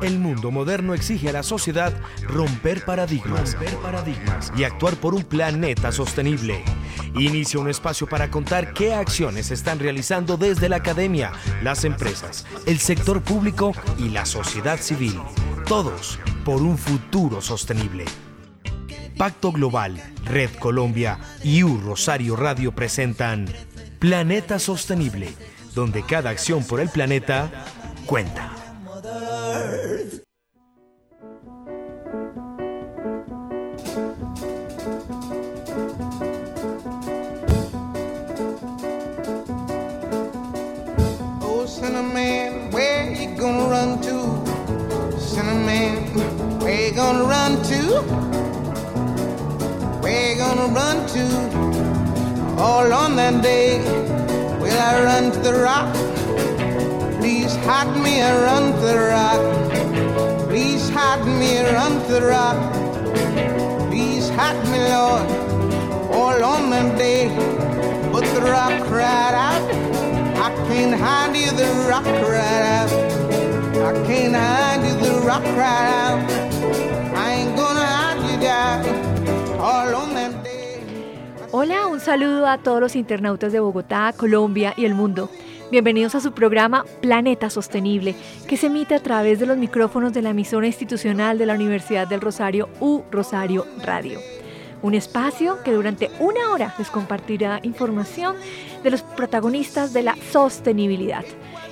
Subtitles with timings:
[0.00, 3.56] El mundo moderno exige a la sociedad romper paradigmas,
[4.56, 6.62] y actuar por un planeta sostenible.
[7.16, 11.32] Inicia un espacio para contar qué acciones se están realizando desde la academia,
[11.62, 15.18] las empresas, el sector público y la sociedad civil.
[15.66, 18.04] Todos por un futuro sostenible.
[19.16, 23.46] Pacto Global, Red Colombia y U Rosario Radio presentan
[23.98, 25.34] Planeta Sostenible,
[25.74, 27.50] donde cada acción por el planeta
[28.06, 28.67] cuenta.
[41.40, 44.16] Oh, Cinnamon, where you gonna run to?
[45.18, 48.02] Cinnamon, where you gonna run to?
[50.02, 52.60] Where you gonna run to?
[52.60, 53.78] All on that day,
[54.60, 55.96] will I run to the rock?
[57.18, 60.48] Please hide me and run to the rock.
[60.48, 62.58] Please hide me and run to the rock.
[63.90, 65.26] Please hide me, Lord,
[66.14, 67.28] all on that day.
[68.12, 69.62] But the rock cried out,
[70.46, 72.90] I can't hide you, the rock cried out.
[73.88, 76.20] I can't hide you, the rock cried out.
[77.14, 79.08] I ain't gonna hide you down
[79.58, 80.28] all on that.
[81.50, 85.30] Hola, un saludo a todos los internautas de Bogotá, Colombia y el mundo.
[85.70, 88.14] Bienvenidos a su programa Planeta Sostenible,
[88.48, 92.08] que se emite a través de los micrófonos de la emisora institucional de la Universidad
[92.08, 94.18] del Rosario, U Rosario Radio.
[94.80, 98.36] Un espacio que durante una hora les compartirá información
[98.82, 101.26] de los protagonistas de la sostenibilidad.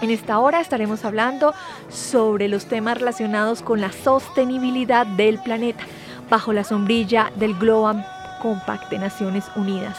[0.00, 1.54] En esta hora estaremos hablando
[1.88, 5.84] sobre los temas relacionados con la sostenibilidad del planeta
[6.28, 8.06] bajo la sombrilla del Global
[8.42, 9.96] Compact de Naciones Unidas.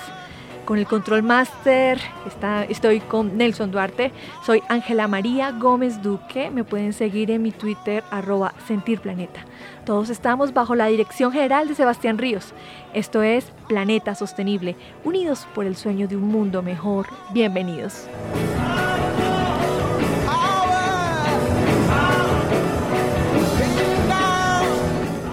[0.67, 4.11] Con el Control Master está, estoy con Nelson Duarte,
[4.45, 9.45] soy Ángela María Gómez Duque, me pueden seguir en mi Twitter arroba sentirplaneta.
[9.85, 12.53] Todos estamos bajo la dirección general de Sebastián Ríos.
[12.94, 17.07] Esto es Planeta Sostenible, unidos por el sueño de un mundo mejor.
[17.31, 18.05] Bienvenidos.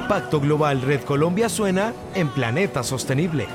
[0.08, 3.48] Pacto Global Red Colombia suena en Planeta Sostenible.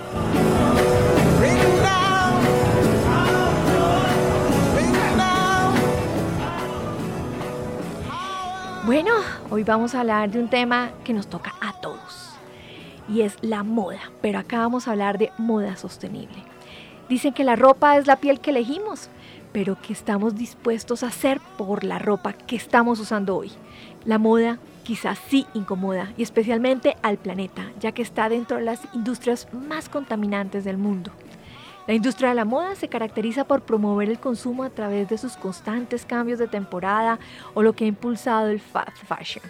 [9.51, 12.35] Hoy vamos a hablar de un tema que nos toca a todos
[13.07, 16.43] y es la moda, pero acá vamos a hablar de moda sostenible.
[17.07, 19.09] Dicen que la ropa es la piel que elegimos,
[19.51, 23.51] pero que estamos dispuestos a hacer por la ropa que estamos usando hoy.
[24.05, 28.81] La moda quizás sí incomoda y especialmente al planeta, ya que está dentro de las
[28.93, 31.11] industrias más contaminantes del mundo.
[31.90, 35.36] La industria de la moda se caracteriza por promover el consumo a través de sus
[35.36, 37.18] constantes cambios de temporada
[37.56, 39.44] o lo que ha impulsado el fast fashion.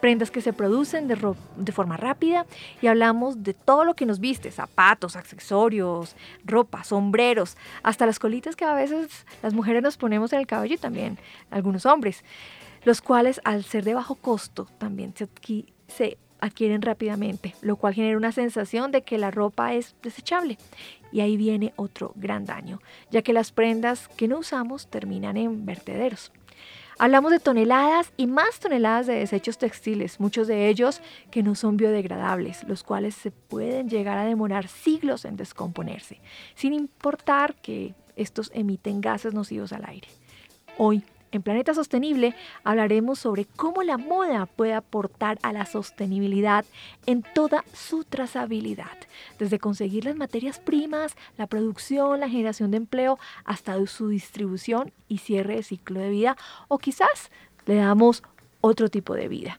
[0.00, 2.44] prendas que se producen de, forma rápida
[2.82, 8.56] y hablamos de todo lo que nos viste, zapatos, accesorios, ropa, sombreros, hasta las colitas
[8.56, 11.18] que a veces las mujeres nos ponemos en el cabello y también
[11.52, 12.24] algunos hombres,
[12.82, 15.28] los cuales al ser de bajo costo también se,
[15.86, 20.58] se adquieren rápidamente, lo cual genera una sensación de que la ropa es desechable.
[21.12, 25.66] Y ahí viene otro gran daño, ya que las prendas que no usamos terminan en
[25.66, 26.32] vertederos.
[26.98, 31.76] Hablamos de toneladas y más toneladas de desechos textiles, muchos de ellos que no son
[31.76, 36.20] biodegradables, los cuales se pueden llegar a demorar siglos en descomponerse,
[36.54, 40.08] sin importar que estos emiten gases nocivos al aire.
[40.78, 42.34] Hoy en Planeta Sostenible
[42.64, 46.64] hablaremos sobre cómo la moda puede aportar a la sostenibilidad
[47.06, 48.96] en toda su trazabilidad,
[49.38, 55.18] desde conseguir las materias primas, la producción, la generación de empleo, hasta su distribución y
[55.18, 56.36] cierre de ciclo de vida,
[56.68, 57.30] o quizás
[57.66, 58.22] le damos
[58.60, 59.58] otro tipo de vida.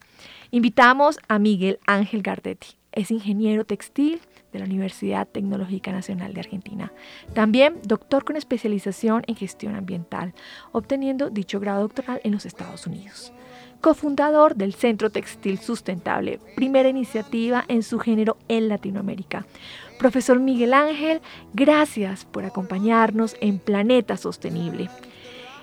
[0.51, 4.19] Invitamos a Miguel Ángel Gardetti, es ingeniero textil,
[4.51, 6.91] de la Universidad Tecnológica Nacional de Argentina.
[7.33, 10.33] También doctor con especialización en gestión ambiental,
[10.71, 13.33] obteniendo dicho grado doctoral en los Estados Unidos.
[13.81, 19.45] Cofundador del Centro Textil Sustentable, primera iniciativa en su género en Latinoamérica.
[19.99, 21.21] Profesor Miguel Ángel,
[21.53, 24.89] gracias por acompañarnos en Planeta Sostenible.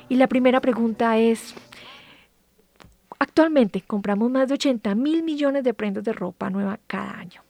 [0.09, 1.55] Y la primera pregunta es,
[3.25, 7.43] actualmente compramos más de 80 mil millones de prendas de ropa nueva cada año.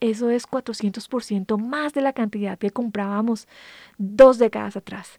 [0.00, 3.48] Eso es 400% más de la cantidad que comprábamos
[3.98, 5.18] dos décadas atrás.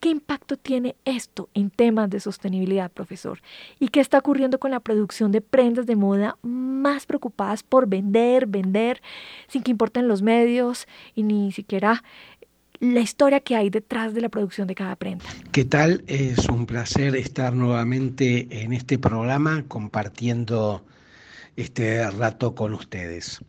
[0.00, 3.40] ¿Qué impacto tiene esto en temas de sostenibilidad, profesor?
[3.78, 8.46] ¿Y qué está ocurriendo con la producción de prendas de moda más preocupadas por vender,
[8.46, 9.00] vender,
[9.46, 12.02] sin que importen los medios y ni siquiera
[12.82, 15.24] la historia que hay detrás de la producción de cada prenda?
[15.52, 16.02] ¿Qué tal?
[16.08, 20.84] Es un placer estar nuevamente en este programa compartiendo
[21.54, 23.40] este rato con ustedes.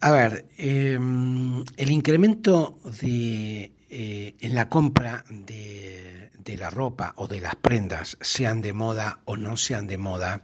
[0.00, 7.28] A ver, em, el incremento de, eh, en la compra de, de la ropa o
[7.28, 10.40] de las prendas, sean de moda o no sean de moda,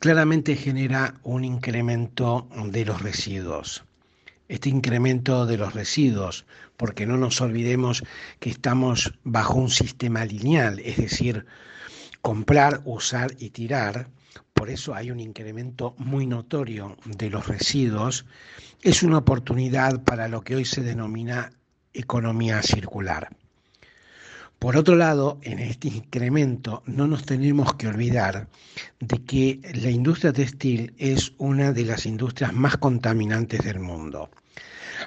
[0.00, 3.87] claramente genera un incremento de los residuos.
[4.48, 6.46] Este incremento de los residuos,
[6.76, 8.02] porque no nos olvidemos
[8.40, 11.46] que estamos bajo un sistema lineal, es decir,
[12.22, 14.08] comprar, usar y tirar,
[14.54, 18.26] por eso hay un incremento muy notorio de los residuos,
[18.82, 21.52] es una oportunidad para lo que hoy se denomina
[21.92, 23.28] economía circular.
[24.58, 28.48] Por otro lado, en este incremento no nos tenemos que olvidar
[28.98, 34.30] de que la industria textil es una de las industrias más contaminantes del mundo.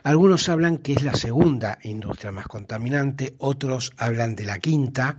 [0.04, 5.18] Algunos hablan que es la segunda industria más contaminante, otros hablan de la quinta,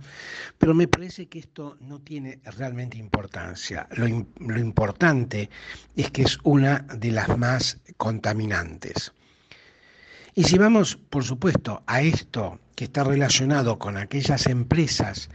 [0.57, 3.87] pero me parece que esto no tiene realmente importancia.
[3.91, 5.51] Lo, lo importante
[5.95, 9.13] es que es una de las más contaminantes.
[10.33, 15.29] Y si vamos, por supuesto, a esto que está relacionado con aquellas empresas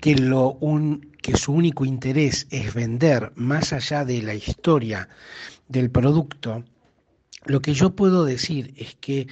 [0.00, 5.08] que, lo un, que su único interés es vender más allá de la historia
[5.68, 6.64] del producto,
[7.44, 9.26] lo que yo puedo decir es que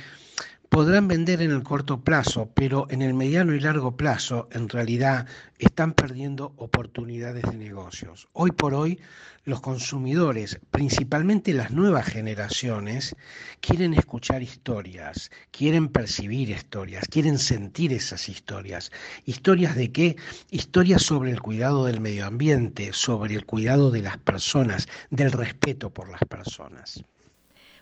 [0.71, 5.27] podrán vender en el corto plazo, pero en el mediano y largo plazo en realidad
[5.59, 8.29] están perdiendo oportunidades de negocios.
[8.33, 9.01] Hoy por hoy
[9.43, 13.17] los consumidores, principalmente las nuevas generaciones,
[13.61, 18.93] quieren escuchar historias, quieren percibir historias, quieren sentir esas historias.
[19.25, 20.17] ¿Historias de qué?
[20.51, 25.91] Historias sobre el cuidado del medio ambiente, sobre el cuidado de las personas, del respeto
[25.91, 27.03] por las personas.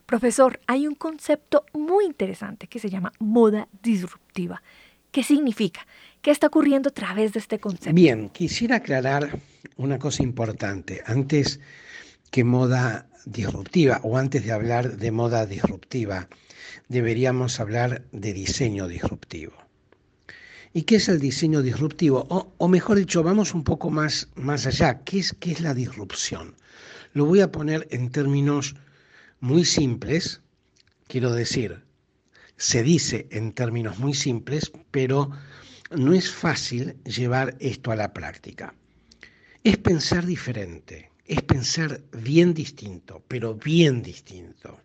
[0.08, 4.62] Profesor, hay un concepto muy interesante que se llama moda disruptiva.
[5.10, 5.86] ¿Qué significa?
[6.22, 7.92] ¿Qué está ocurriendo a través de este concepto?
[7.92, 9.38] Bien, quisiera aclarar
[9.76, 11.02] una cosa importante.
[11.04, 11.60] Antes
[12.30, 16.26] que moda disruptiva o antes de hablar de moda disruptiva,
[16.88, 19.52] deberíamos hablar de diseño disruptivo.
[20.72, 22.26] ¿Y qué es el diseño disruptivo?
[22.56, 25.00] O, mejor dicho, vamos un poco más, más allá.
[25.04, 26.54] ¿Qué es, ¿Qué es la disrupción?
[27.12, 28.74] Lo voy a poner en términos
[29.40, 30.40] muy simples,
[31.06, 31.84] quiero decir,
[32.56, 35.30] se dice en términos muy simples, pero
[35.90, 38.74] no es fácil llevar esto a la práctica.
[39.64, 44.80] Es pensar diferente, es pensar bien distinto, pero bien distinto.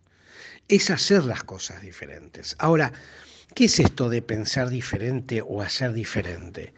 [0.67, 2.55] Es hacer las cosas diferentes.
[2.59, 2.93] Ahora,
[3.55, 6.73] ¿Qué es esto de pensar diferente o hacer diferente?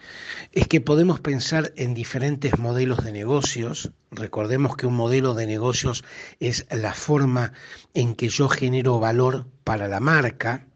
[0.51, 3.91] Es que podemos pensar en diferentes modelos de negocios.
[4.12, 6.03] Recordemos que un modelo de negocios
[6.41, 7.53] es la forma
[7.94, 10.67] en que yo genero valor para la marca.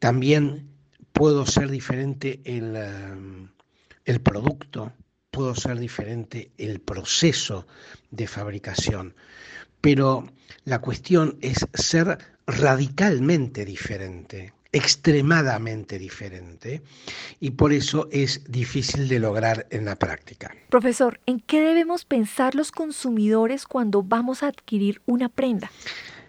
[0.00, 0.70] También
[1.12, 3.48] puedo ser diferente el, eh,
[4.06, 4.92] el producto,
[5.30, 7.68] puedo ser diferente el proceso
[8.10, 9.14] de fabricación,
[9.80, 10.26] pero
[10.64, 16.82] la cuestión es ser radicalmente diferente, extremadamente diferente,
[17.40, 20.54] y por eso es difícil de lograr en la práctica.
[20.68, 25.70] Profesor, ¿en qué debemos pensar los consumidores cuando vamos a adquirir una prenda?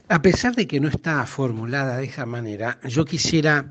[0.07, 3.69] A pesar de que no está formulada de esa manera, yo quisiera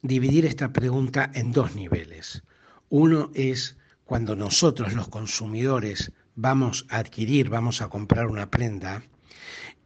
[0.00, 2.42] dividir esta pregunta en dos niveles.
[2.88, 9.02] Uno es cuando nosotros los consumidores vamos a adquirir, vamos a comprar una prenda,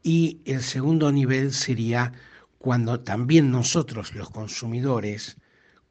[0.05, 2.13] y el segundo nivel sería
[2.67, 5.37] cuando también nosotros los consumidores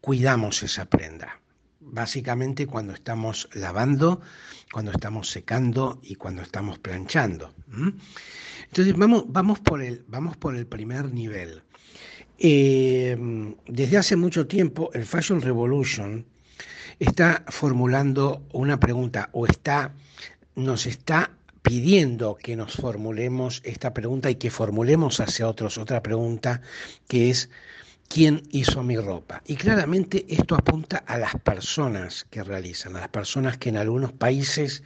[0.02, 1.40] cuidamos esa prenda.
[1.80, 4.20] Básicamente cuando estamos lavando,
[4.74, 7.54] cuando estamos secando y cuando estamos planchando.
[8.66, 11.64] Entonces vamos, vamos, por, el, vamos por el primer nivel.
[12.40, 13.16] Eh,
[13.68, 16.26] desde hace mucho tiempo el Fashion Revolution
[17.00, 19.94] está formulando una pregunta o está,
[20.56, 21.32] nos está
[21.66, 26.62] pidiendo que nos formulemos esta pregunta y que formulemos hacia otros otra pregunta
[27.08, 27.50] que es
[28.08, 29.42] quién hizo mi ropa.
[29.46, 34.14] Y claramente esto apunta a las personas que realizan, a las personas que en algunos
[34.14, 34.84] países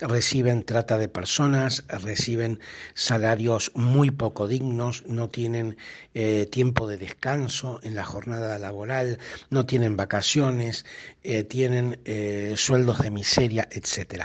[0.00, 2.60] reciben trata de personas, reciben
[2.94, 5.76] salarios muy poco dignos, no tienen
[6.14, 9.18] eh, tiempo de descanso en la jornada laboral,
[9.50, 10.84] no tienen vacaciones,
[11.22, 14.24] eh, tienen eh, sueldos de miseria, etc.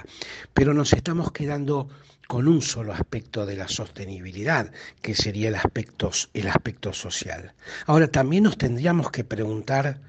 [0.54, 1.90] Pero nos estamos quedando
[2.28, 7.54] con un solo aspecto de la sostenibilidad, que sería el aspecto, el aspecto social.
[7.86, 10.00] Ahora, también nos tendríamos que preguntar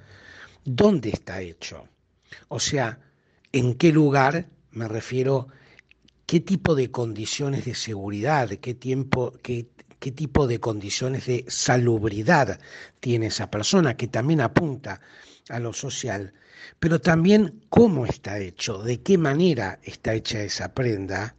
[0.65, 1.89] dónde está hecho.
[2.49, 2.99] O sea,
[3.53, 5.49] en qué lugar, me refiero,
[6.27, 9.69] qué tipo de condiciones de seguridad, qué, tiempo, qué,
[9.99, 12.59] qué tipo de condiciones de salubridad
[13.01, 15.01] tiene esa persona, que también apunta
[15.49, 16.33] a lo social,
[16.79, 21.37] pero también cómo está hecho, de qué manera está hecha esa prenda,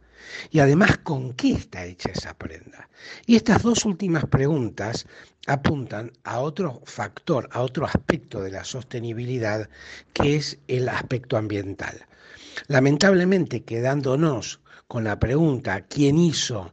[0.50, 2.88] y además con qué está hecha esa prenda.
[3.26, 5.06] Y estas dos últimas preguntas
[5.46, 9.68] apuntan a otro factor, a otro aspecto de la sostenibilidad,
[10.12, 12.06] que es el aspecto ambiental.
[12.68, 16.72] Lamentablemente, quedándonos con la pregunta ¿quién hizo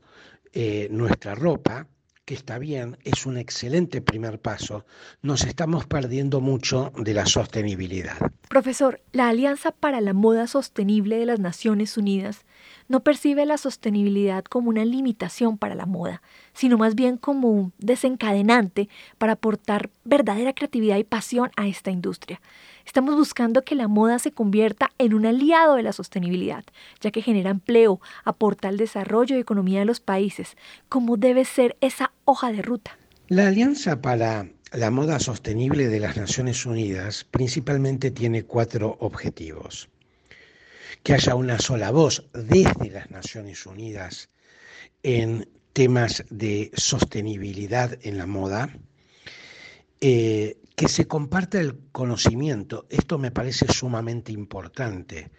[0.53, 1.87] eh, nuestra ropa?
[2.25, 4.85] Que está bien, es un excelente primer paso,
[5.21, 8.15] nos estamos perdiendo mucho de la sostenibilidad.
[8.47, 12.45] Profesor, la Alianza para la Moda Sostenible de las Naciones Unidas
[12.87, 16.21] no percibe la sostenibilidad como una limitación para la moda,
[16.53, 18.87] sino más bien como un desencadenante
[19.17, 22.39] para aportar verdadera creatividad y pasión a esta industria.
[22.85, 26.63] Estamos buscando que la moda se convierta en un aliado de la sostenibilidad,
[27.01, 30.57] ya que genera empleo, aporta al desarrollo y economía de los países,
[30.89, 32.97] como debe ser esa hoja de ruta.
[33.29, 39.89] La Alianza para la Moda Sostenible de las Naciones Unidas principalmente tiene cuatro objetivos
[41.03, 44.29] que haya una sola voz desde las Naciones Unidas
[45.03, 48.69] en temas de sostenibilidad en la moda,
[49.99, 52.85] eh, que se comparta el conocimiento.
[52.89, 55.31] Esto me parece sumamente importante.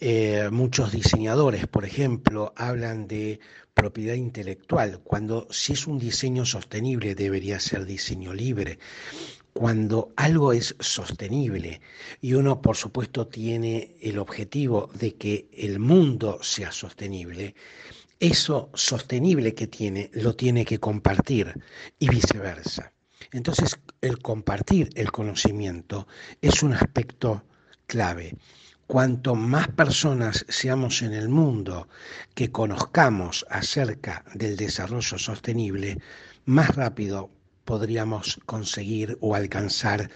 [0.00, 3.40] Eh, muchos diseñadores, por ejemplo, hablan de
[3.74, 8.78] propiedad intelectual, cuando si es un diseño sostenible debería ser diseño libre
[9.58, 11.80] cuando algo es sostenible
[12.20, 17.56] y uno por supuesto tiene el objetivo de que el mundo sea sostenible,
[18.20, 21.54] eso sostenible que tiene lo tiene que compartir
[21.98, 22.92] y viceversa.
[23.32, 26.06] Entonces el compartir el conocimiento
[26.40, 27.44] es un aspecto
[27.86, 28.36] clave.
[28.86, 31.88] Cuanto más personas seamos en el mundo
[32.34, 35.98] que conozcamos acerca del desarrollo sostenible,
[36.46, 37.30] más rápido
[37.64, 40.10] podríamos conseguir o alcanzar,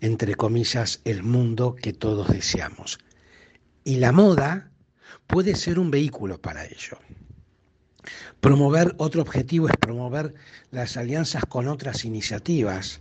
[0.00, 2.98] entre comillas, el mundo que todos deseamos.
[3.84, 4.72] Y la moda
[5.28, 6.98] puede ser un vehículo para ello.
[8.40, 10.34] Promover otro objetivo es promover
[10.70, 13.00] las alianzas con otras iniciativas,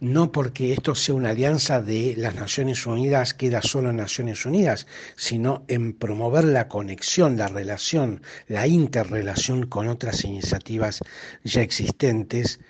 [0.00, 4.86] no porque esto sea una alianza de las Naciones Unidas, queda solo en Naciones Unidas,
[5.16, 11.00] sino en promover la conexión, la relación, la interrelación con otras iniciativas
[11.44, 12.60] ya existentes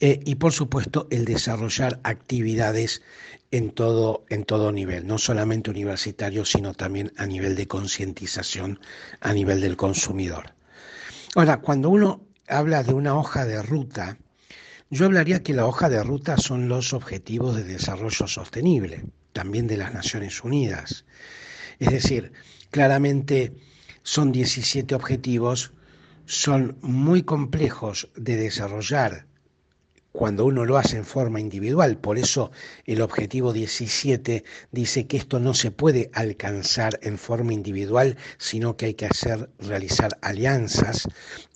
[0.00, 3.02] eh, y por supuesto el desarrollar actividades
[3.50, 8.78] en todo, en todo nivel, no solamente universitario, sino también a nivel de concientización,
[9.20, 10.52] a nivel del consumidor.
[11.34, 14.18] Ahora, cuando uno habla de una hoja de ruta,
[14.90, 19.76] yo hablaría que la hoja de ruta son los objetivos de desarrollo sostenible, también de
[19.76, 21.04] las Naciones Unidas.
[21.78, 22.32] Es decir,
[22.70, 23.52] claramente
[24.02, 25.72] son 17 objetivos,
[26.24, 29.26] son muy complejos de desarrollar
[30.12, 31.98] cuando uno lo hace en forma individual.
[31.98, 32.50] Por eso
[32.86, 34.42] el objetivo 17
[34.72, 39.50] dice que esto no se puede alcanzar en forma individual, sino que hay que hacer,
[39.58, 41.08] realizar alianzas.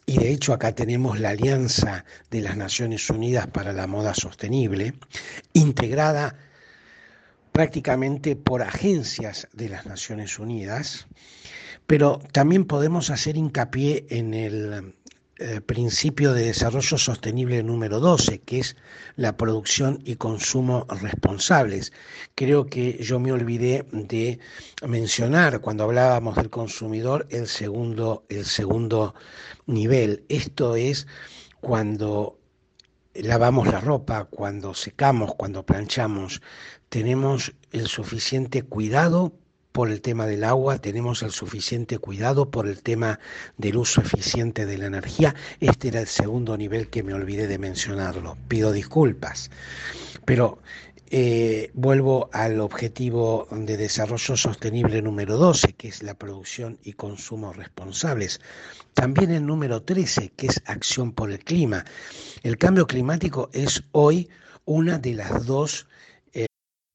[0.07, 4.95] Y de hecho acá tenemos la Alianza de las Naciones Unidas para la Moda Sostenible,
[5.53, 6.37] integrada
[7.53, 11.07] prácticamente por agencias de las Naciones Unidas,
[11.87, 14.95] pero también podemos hacer hincapié en el
[15.45, 18.77] eh, principio de desarrollo sostenible número 12, que es
[19.17, 21.93] la producción y consumo responsables.
[22.37, 24.39] Creo que yo me olvidé de
[24.87, 29.17] mencionar cuando hablábamos del consumidor el segundo, el segundo
[29.67, 30.25] nivel.
[30.29, 31.09] Esto es
[31.61, 32.39] cuando
[33.15, 36.41] lavamos la ropa, cuando secamos, cuando planchamos,
[36.89, 39.33] tenemos el suficiente cuidado
[39.73, 43.19] por el tema del agua, tenemos el suficiente cuidado por el tema
[43.57, 45.35] del uso eficiente de la energía.
[45.61, 48.37] Este era el segundo nivel que me olvidé de mencionarlo.
[48.49, 49.51] Pido disculpas.
[50.25, 50.59] Pero
[51.15, 57.53] eh, vuelvo al objetivo de desarrollo sostenible número 12, que es la producción y consumo
[57.53, 58.41] responsables.
[58.95, 61.85] También el número 13, que es acción por el clima.
[62.43, 64.31] El cambio climático es hoy
[64.65, 65.87] una de las dos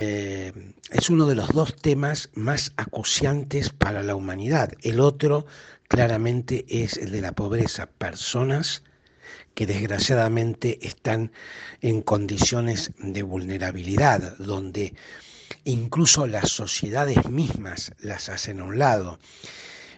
[0.00, 0.52] Eh,
[0.90, 4.72] es uno de los dos temas más acuciantes para la humanidad.
[4.82, 5.46] El otro
[5.88, 7.86] claramente es el de la pobreza.
[7.86, 8.82] Personas
[9.54, 11.32] que desgraciadamente están
[11.82, 14.94] en condiciones de vulnerabilidad, donde
[15.64, 19.18] incluso las sociedades mismas las hacen a un lado.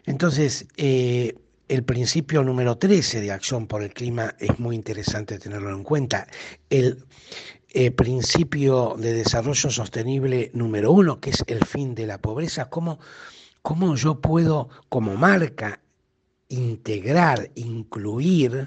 [0.04, 1.34] Entonces, eh,
[1.68, 6.26] el principio número 13 de acción por el clima es muy interesante tenerlo en cuenta.
[6.68, 7.04] El,
[7.74, 12.98] eh, principio de desarrollo sostenible número uno, que es el fin de la pobreza, cómo,
[13.62, 15.80] cómo yo puedo como marca
[16.48, 18.66] integrar, incluir,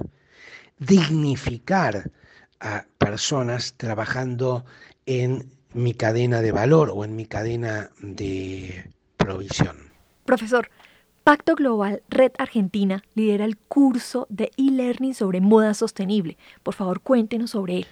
[0.80, 2.12] dignificar
[2.60, 4.66] a personas trabajando
[5.06, 9.78] en mi cadena de valor o en mi cadena de provisión.
[10.26, 10.70] Profesor,
[11.24, 16.38] Pacto Global Red Argentina lidera el curso de e-learning sobre moda sostenible.
[16.64, 17.88] Por favor, cuéntenos sobre él.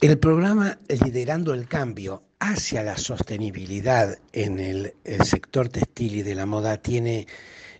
[0.00, 6.46] El programa Liderando el Cambio hacia la sostenibilidad en el, sector textil y de la
[6.46, 7.26] moda tiene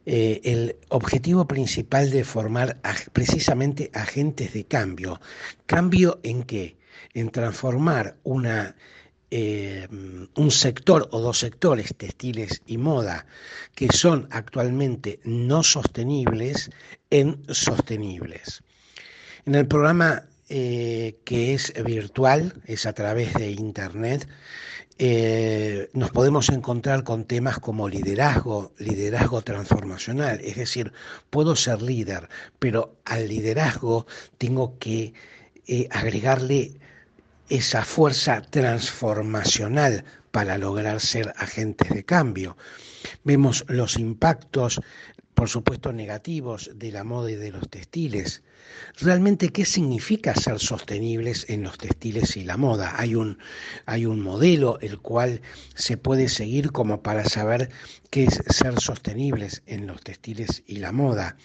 [0.05, 2.79] eh, el objetivo principal de formar
[3.15, 5.19] precisamente agentes de cambio.
[5.65, 6.77] ¿Cambio en qué?
[7.15, 8.19] En transformar
[9.31, 13.25] eh, un sector o dos sectores, textiles y moda,
[13.75, 16.69] que son actualmente no sostenibles,
[17.09, 18.63] en sostenibles.
[19.47, 24.29] En el programa eh, que es virtual, es a través de Internet,
[24.99, 30.93] eh, nos podemos encontrar con temas como liderazgo, liderazgo transformacional, es decir,
[31.31, 35.15] puedo ser líder, pero al liderazgo tengo que
[35.67, 36.73] eh, agregarle
[37.49, 42.59] esa fuerza transformacional para lograr ser agentes de cambio.
[43.25, 44.83] Vemos los impactos,
[45.33, 48.43] por supuesto, negativos de la moda y de los textiles,
[48.99, 52.95] realmente qué significa ser sostenibles en los textiles y la moda.
[52.97, 53.39] Hay un,
[53.87, 55.41] hay un modelo el cual
[55.75, 57.71] se puede seguir como para saber
[58.11, 61.37] qué es ser sostenibles en los textiles y la moda.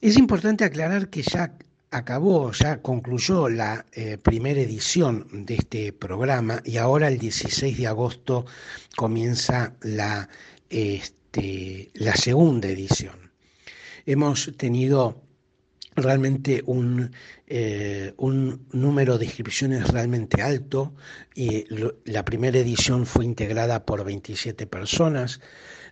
[0.00, 1.54] Es importante aclarar que ya
[1.90, 7.86] acabó, ya concluyó la eh, primera edición de este programa y ahora el 16 de
[7.86, 8.46] agosto
[8.96, 10.28] comienza la,
[10.68, 13.32] este, la segunda edición.
[14.06, 15.20] Hemos tenido
[16.02, 17.12] realmente un,
[17.46, 20.94] eh, un número de inscripciones realmente alto.
[21.34, 21.66] Y
[22.04, 25.40] la primera edición fue integrada por 27 personas,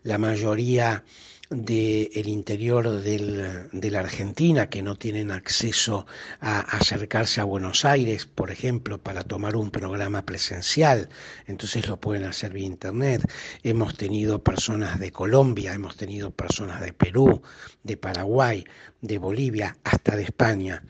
[0.02, 1.04] la mayoría
[1.48, 6.06] del interior de la Argentina que no tienen acceso
[6.40, 11.08] a acercarse a Buenos Aires, por ejemplo, para tomar un programa presencial,
[11.46, 13.22] entonces lo pueden hacer vía internet.
[13.62, 17.42] Hemos tenido personas de Colombia, hemos tenido personas de Perú,
[17.84, 18.64] de Paraguay,
[19.00, 20.82] de Bolivia, hasta de España.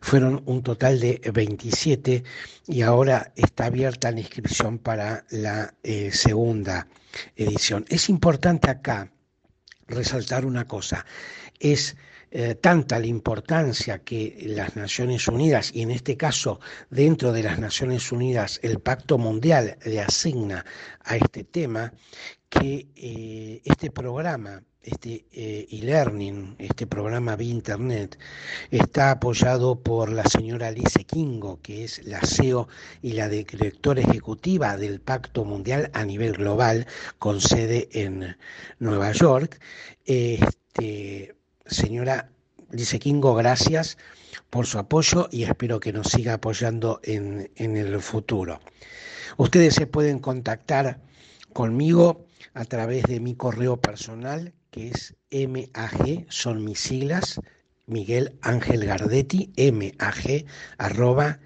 [0.00, 2.22] Fueron un total de 27
[2.68, 6.86] y ahora está abierta la inscripción para la eh, segunda
[7.36, 7.84] edición.
[7.88, 9.10] Es importante acá
[9.90, 11.04] resaltar una cosa.
[11.58, 11.96] Es
[12.32, 17.58] eh, tanta la importancia que las Naciones Unidas, y en este caso dentro de las
[17.58, 20.64] Naciones Unidas el Pacto Mundial le asigna
[21.02, 21.92] a este tema,
[22.48, 28.18] que eh, este programa, este eh, e-learning, este programa vía Internet,
[28.70, 32.68] está apoyado por la señora Alice Kingo, que es la CEO
[33.02, 36.86] y la directora ejecutiva del Pacto Mundial a nivel global,
[37.18, 38.36] con sede en
[38.78, 39.60] Nueva York.
[40.06, 41.34] Este,
[41.66, 42.30] señora
[42.72, 43.98] Alice Kingo, gracias
[44.48, 48.60] por su apoyo y espero que nos siga apoyando en, en el futuro.
[49.36, 51.00] Ustedes se pueden contactar
[51.52, 57.40] conmigo a través de mi correo personal, que es MAG, son mis siglas,
[57.86, 60.44] Miguel Ángel Gardetti, MAG,
[60.78, 61.38] arroba,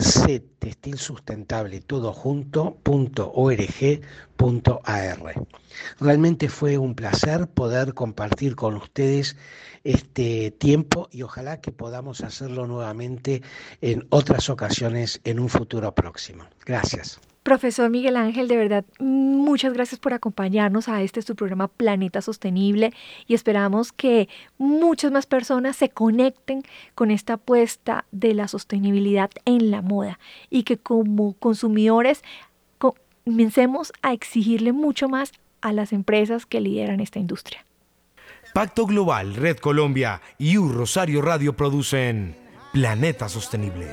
[0.00, 2.12] C Textil Sustentable todo
[5.98, 9.36] Realmente fue un placer poder compartir con ustedes
[9.84, 13.42] este tiempo y ojalá que podamos hacerlo nuevamente
[13.80, 16.44] en otras ocasiones en un futuro próximo.
[16.64, 17.20] Gracias.
[17.50, 22.92] Profesor Miguel Ángel, de verdad, muchas gracias por acompañarnos a este su programa Planeta Sostenible
[23.26, 26.62] y esperamos que muchas más personas se conecten
[26.94, 32.22] con esta apuesta de la sostenibilidad en la moda y que como consumidores
[32.78, 37.66] comencemos a exigirle mucho más a las empresas que lideran esta industria.
[38.54, 42.36] Pacto Global, Red Colombia y U Rosario Radio producen
[42.72, 43.88] Planeta Sostenible.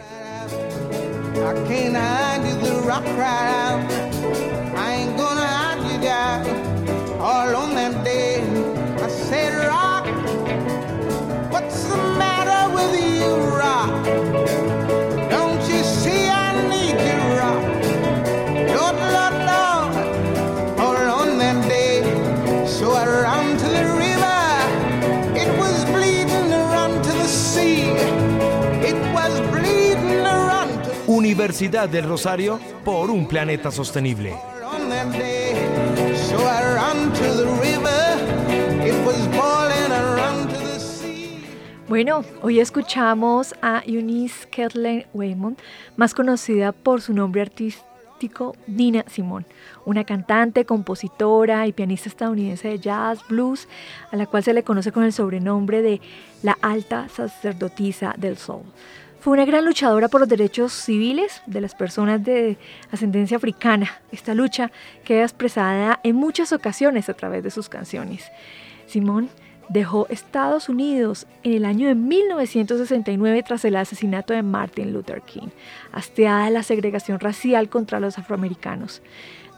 [1.46, 3.86] I can't hide you the rock right.
[4.76, 7.20] I ain't gonna hide you down.
[7.20, 8.42] All on that day,
[9.02, 10.06] I said, Rock,
[11.52, 14.77] what's the matter with you, Rock?
[31.38, 34.34] Universidad del Rosario por un planeta sostenible.
[41.88, 45.60] Bueno, hoy escuchamos a Eunice Kathleen Waymond,
[45.96, 49.46] más conocida por su nombre artístico Nina Simón,
[49.86, 53.68] una cantante, compositora y pianista estadounidense de jazz, blues,
[54.12, 56.02] a la cual se le conoce con el sobrenombre de
[56.42, 58.64] la alta sacerdotisa del soul.
[59.20, 62.58] Fue una gran luchadora por los derechos civiles de las personas de
[62.92, 64.00] ascendencia africana.
[64.12, 64.72] Esta lucha
[65.04, 68.32] queda expresada en muchas ocasiones a través de sus canciones.
[68.86, 69.30] Simón
[69.70, 75.50] dejó Estados Unidos en el año de 1969 tras el asesinato de Martin Luther King,
[75.92, 79.02] hastiada la segregación racial contra los afroamericanos.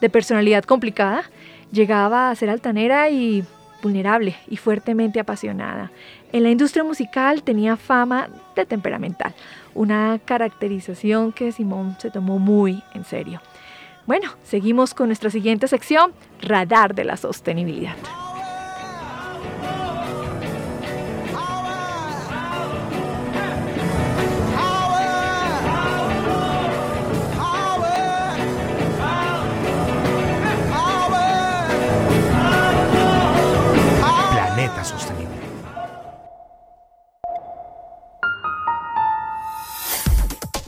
[0.00, 1.24] De personalidad complicada,
[1.70, 3.44] llegaba a ser altanera y
[3.82, 5.90] vulnerable y fuertemente apasionada.
[6.32, 9.34] En la industria musical tenía fama de temperamental,
[9.74, 13.40] una caracterización que Simón se tomó muy en serio.
[14.06, 17.96] Bueno, seguimos con nuestra siguiente sección, Radar de la Sostenibilidad.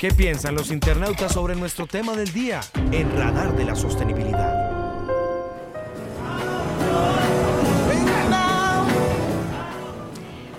[0.03, 2.61] ¿Qué piensan los internautas sobre nuestro tema del día
[2.91, 4.69] en Radar de la Sostenibilidad?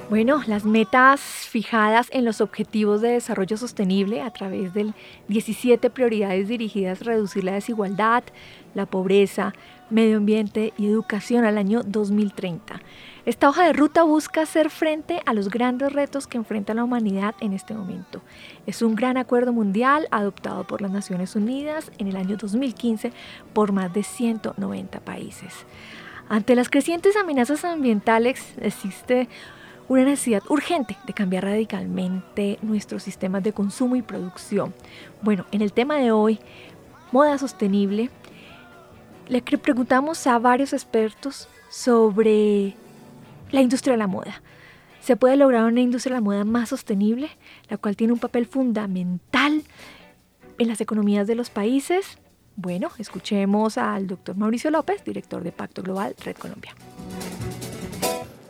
[0.09, 4.93] Bueno, las metas fijadas en los Objetivos de Desarrollo Sostenible a través de
[5.27, 8.23] 17 prioridades dirigidas a reducir la desigualdad,
[8.73, 9.53] la pobreza,
[9.89, 12.79] medio ambiente y educación al año 2030
[13.25, 17.35] esta hoja de ruta busca hacer frente a los grandes retos que enfrenta la humanidad
[17.39, 18.21] en este momento.
[18.67, 23.13] Es un gran acuerdo mundial adoptado por las Naciones Unidas en el año 2015
[23.53, 25.53] por más de 190 países.
[26.27, 29.29] Ante las crecientes amenazas ambientales existe
[29.87, 34.73] una necesidad urgente de cambiar radicalmente nuestros sistemas de consumo y producción.
[35.21, 36.39] Bueno, en el tema de hoy,
[37.13, 38.09] moda sostenible,
[39.29, 42.75] le preguntamos a varios expertos sobre
[43.53, 44.41] la industria de la moda.
[44.99, 47.29] ¿Se puede lograr una industria de la moda más sostenible,
[47.69, 49.63] la cual tiene un papel fundamental
[50.57, 52.17] en las economías de los países?
[52.55, 56.75] Bueno, escuchemos al doctor Mauricio López, director de Pacto Global Red Colombia.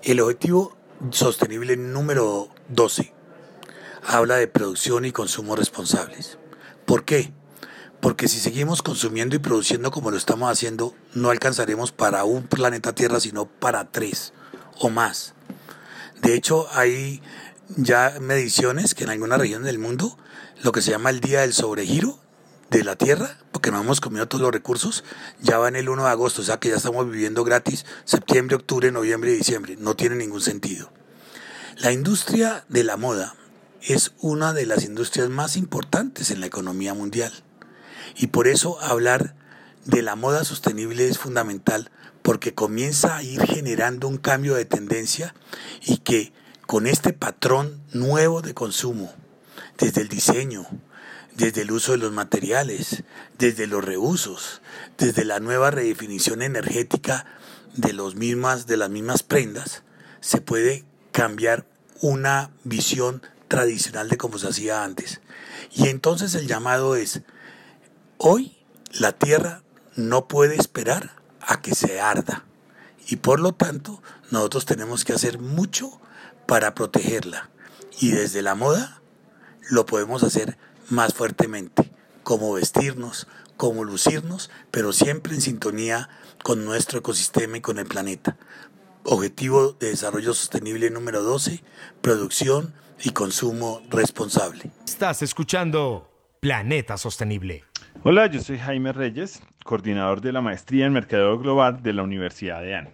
[0.04, 0.76] El objetivo
[1.12, 3.13] sostenible número 12
[4.08, 6.38] habla de producción y consumo responsables.
[6.86, 7.32] ¿Por qué?
[8.00, 12.94] Porque si seguimos consumiendo y produciendo como lo estamos haciendo, no alcanzaremos para un planeta
[12.94, 14.34] Tierra, sino para tres
[14.80, 15.34] o más.
[16.22, 17.22] De hecho, hay
[17.76, 20.18] ya mediciones que en algunas regiones del mundo,
[20.62, 22.20] lo que se llama el día del sobregiro
[22.70, 25.04] de la Tierra, porque no hemos comido todos los recursos,
[25.42, 28.56] ya va en el 1 de agosto, o sea que ya estamos viviendo gratis septiembre,
[28.56, 29.76] octubre, noviembre y diciembre.
[29.78, 30.92] No tiene ningún sentido.
[31.78, 33.36] La industria de la moda
[33.82, 37.34] es una de las industrias más importantes en la economía mundial.
[38.16, 39.36] Y por eso hablar
[39.86, 41.92] de la moda sostenible es fundamental
[42.24, 45.36] porque comienza a ir generando un cambio de tendencia
[45.86, 46.34] y que
[46.66, 49.14] con este patrón nuevo de consumo,
[49.78, 50.66] desde el diseño,
[51.36, 53.04] desde el uso de los materiales,
[53.38, 54.62] desde los reusos,
[54.98, 57.26] desde la nueva redefinición energética
[57.76, 59.84] de, los mismas, de las mismas prendas,
[60.22, 61.68] se puede cambiar
[62.02, 65.22] una visión tradicional de cómo se hacía antes.
[65.72, 67.22] Y entonces el llamado es,
[68.18, 68.56] hoy
[68.92, 69.64] la tierra
[69.96, 71.23] no puede esperar
[71.54, 72.44] a que se arda.
[73.08, 76.00] Y por lo tanto, nosotros tenemos que hacer mucho
[76.48, 77.50] para protegerla.
[78.00, 79.02] Y desde la moda
[79.70, 80.58] lo podemos hacer
[80.89, 81.92] más fuertemente,
[82.24, 86.10] cómo vestirnos, cómo lucirnos, pero siempre en sintonía
[86.44, 88.38] con nuestro ecosistema y con el planeta.
[89.06, 91.63] Objetivo de Desarrollo Sostenible número 12,
[92.02, 94.72] producción y consumo responsable.
[94.86, 97.63] Estás escuchando Planeta Sostenible.
[98.04, 102.62] Hola, yo soy Jaime Reyes, coordinador de la maestría en Mercadeo Global de la Universidad
[102.62, 102.89] de AN.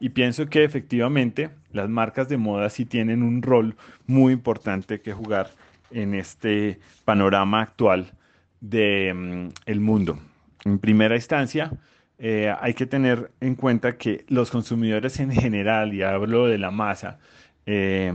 [0.00, 5.12] Y pienso que efectivamente las marcas de moda sí tienen un rol muy importante que
[5.12, 5.50] jugar
[5.90, 8.12] en este panorama actual
[8.60, 10.18] del mm, el mundo.
[10.64, 11.70] En primera instancia,
[12.18, 16.70] eh, hay que tener en cuenta que los consumidores en general, y hablo de la
[16.70, 17.18] masa,
[17.66, 18.12] eh,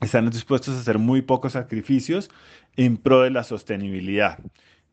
[0.00, 2.30] están dispuestos a hacer muy pocos sacrificios
[2.76, 4.38] en pro de la sostenibilidad.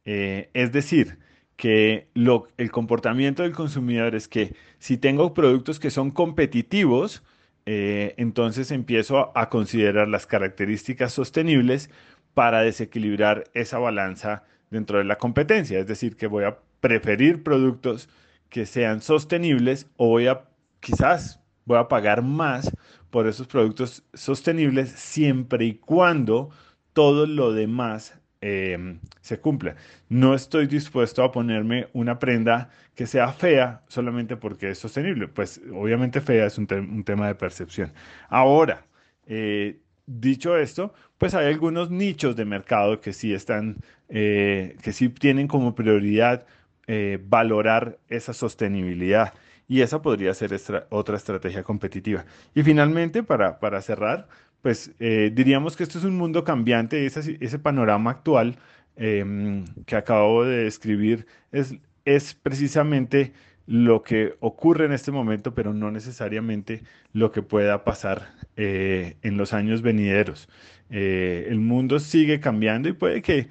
[0.05, 1.17] Eh, es decir,
[1.57, 7.23] que lo, el comportamiento del consumidor es que si tengo productos que son competitivos,
[7.65, 11.89] eh, entonces empiezo a, considerar las características sostenibles
[12.33, 15.79] para desequilibrar esa balanza dentro de la competencia.
[15.79, 18.07] Es decir, que voy a preferir productos
[18.49, 20.45] que sean sostenibles o voy a
[20.79, 22.71] quizás voy a pagar más
[23.09, 26.51] por esos productos sostenibles siempre y cuando
[26.93, 29.75] todo lo demás Em, se cumpla.
[30.09, 35.27] No estoy dispuesto a ponerme una prenda que sea fea solamente porque es sostenible.
[35.27, 37.93] Pues obviamente fea es un, tema de percepción.
[38.29, 38.85] Ahora,
[39.25, 43.77] eh, dicho esto, pues hay algunos nichos de mercado que sí están,
[44.09, 46.45] eh, que sí tienen como prioridad
[46.87, 49.33] eh, valorar esa sostenibilidad.
[49.67, 50.57] Y esa podría ser
[50.89, 52.25] otra estrategia competitiva.
[52.55, 54.27] Y finalmente, para, para cerrar,
[54.61, 58.57] pues eh, diríamos que esto es un mundo cambiante, ese, ese panorama actual
[58.95, 63.33] em, que acabo de describir es, es precisamente
[63.65, 69.37] lo que ocurre en este momento, pero no necesariamente lo que pueda pasar eh, en
[69.37, 70.49] los años venideros.
[70.89, 73.49] Eh, el mundo sigue cambiando y puede que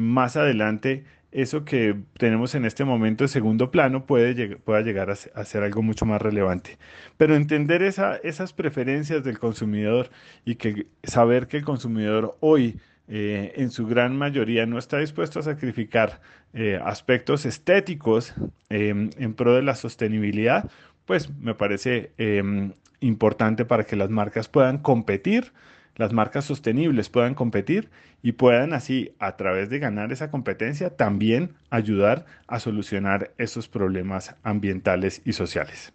[0.00, 5.44] más adelante eso que tenemos en este momento de segundo plano puede pueda llegar a,
[5.44, 6.78] ser algo mucho más relevante.
[7.16, 10.10] Pero entender esa, esas preferencias del consumidor
[10.44, 15.40] y que saber que el consumidor hoy eh, en su gran mayoría no está dispuesto
[15.40, 16.20] a sacrificar
[16.54, 18.32] eh, aspectos estéticos
[18.70, 20.70] em, en pro de la sostenibilidad,
[21.04, 25.52] pues me parece em, importante para que las marcas puedan competir
[25.96, 27.90] las marcas sostenibles puedan competir
[28.22, 34.34] y puedan así, a través de ganar esa competencia, también ayudar a solucionar esos problemas
[34.42, 35.92] ambientales y sociales.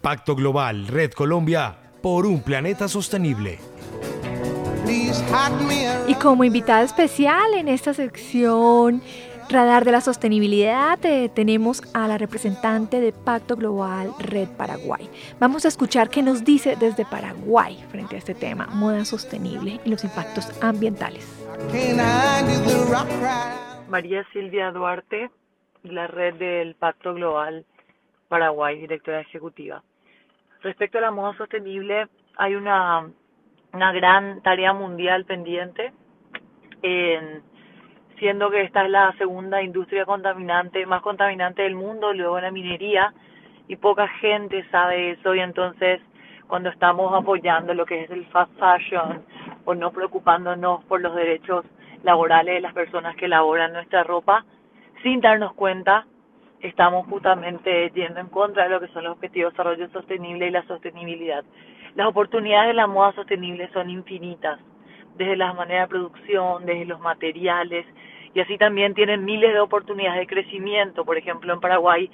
[0.00, 3.58] Pacto Global, Red Colombia, por un planeta sostenible.
[6.06, 9.02] Y como invitada especial en esta sección
[9.52, 15.10] Radar de la Sostenibilidad eh, tenemos a la representante de Pacto Global Red Paraguay.
[15.38, 19.90] Vamos a escuchar qué nos dice desde Paraguay frente a este tema, moda sostenible y
[19.90, 21.26] los impactos ambientales.
[23.90, 25.30] María Silvia Duarte,
[25.82, 27.66] la red del Pacto Global
[28.28, 29.82] Paraguay, directora ejecutiva.
[30.62, 33.06] Respecto a la moda sostenible, hay una,
[33.74, 35.92] una gran tarea mundial pendiente,
[38.22, 43.12] siendo que esta es la segunda industria contaminante, más contaminante del mundo, luego la minería,
[43.66, 46.00] y poca gente sabe eso, y entonces
[46.46, 49.24] cuando estamos apoyando lo que es el fast fashion
[49.64, 51.64] o no preocupándonos por los derechos
[52.04, 54.44] laborales de las personas que elaboran nuestra ropa,
[55.02, 56.06] sin darnos cuenta,
[56.60, 60.50] estamos justamente yendo en contra de lo que son los objetivos de desarrollo sostenible y
[60.52, 61.42] la sostenibilidad.
[61.96, 64.60] Las oportunidades de la moda sostenible son infinitas,
[65.16, 67.84] desde las maneras de producción, desde los materiales,
[68.34, 71.04] y así también tienen miles de oportunidades de crecimiento.
[71.04, 72.10] Por ejemplo, en Paraguay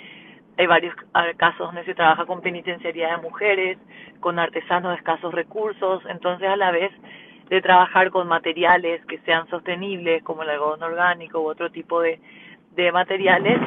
[0.57, 0.94] hay varios
[1.37, 3.78] casos donde se trabaja con penitenciaría de mujeres,
[4.20, 6.90] con artesanos de escasos recursos, entonces a la vez
[7.48, 12.20] de trabajar con materiales que sean sostenibles, como el algodón orgánico u otro tipo de,
[12.72, 13.59] de materiales,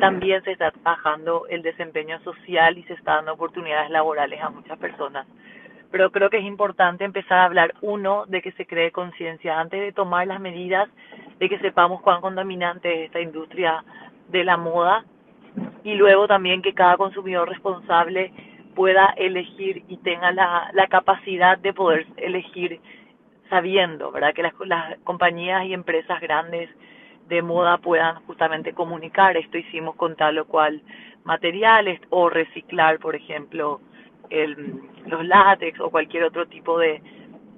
[0.00, 4.78] también se está trabajando el desempeño social y se está dando oportunidades laborales a muchas
[4.78, 5.26] personas.
[5.90, 9.80] Pero creo que es importante empezar a hablar, uno, de que se cree conciencia antes
[9.80, 10.88] de tomar las medidas,
[11.38, 13.84] de que sepamos cuán contaminante es esta industria
[14.28, 15.04] de la moda
[15.84, 18.32] y luego también que cada consumidor responsable
[18.74, 22.80] pueda elegir y tenga la, la capacidad de poder elegir
[23.48, 24.34] sabiendo, ¿verdad?
[24.34, 26.70] Que las, las compañías y empresas grandes
[27.28, 30.80] de moda puedan justamente comunicar esto hicimos con tal o cual
[31.24, 33.80] materiales o reciclar, por ejemplo,
[34.30, 37.02] el, los látex o cualquier otro tipo de,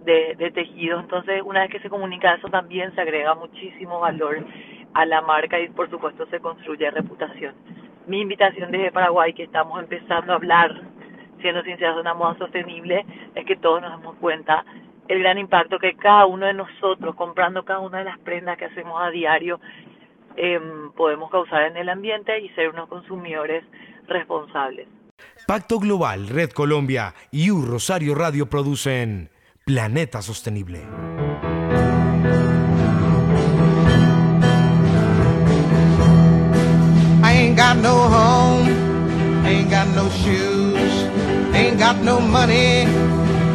[0.04, 1.02] de, de tejidos.
[1.02, 4.44] Entonces, una vez que se comunica eso, también se agrega muchísimo valor
[4.94, 7.54] a la marca y, por supuesto, se construye reputación.
[8.06, 10.80] Mi invitación desde Paraguay, que estamos empezando a hablar,
[11.40, 14.64] siendo sinceros, de una moda sostenible, es que todos nos demos cuenta
[15.08, 18.66] el gran impacto que cada uno de nosotros, comprando cada una de las prendas que
[18.66, 19.60] hacemos a diario,
[20.36, 20.60] eh,
[20.96, 23.64] podemos causar en el ambiente y ser unos consumidores
[24.06, 24.88] responsables.
[25.46, 29.30] Pacto Global, Red Colombia y U Rosario Radio producen
[29.70, 30.82] Planeta Sostenible.
[37.22, 38.66] I ain't got no home,
[39.46, 40.94] ain't got no shoes,
[41.54, 42.88] ain't got no money.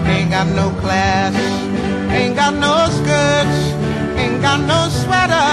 [0.08, 1.36] Ain't got no class,
[2.12, 3.60] ain't got no skirts,
[4.16, 5.52] ain't got no sweater,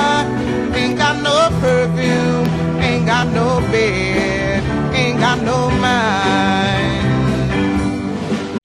[0.78, 2.46] ain't got no perfume,
[2.80, 4.62] ain't got no bed,
[4.94, 6.81] ain't got no mind.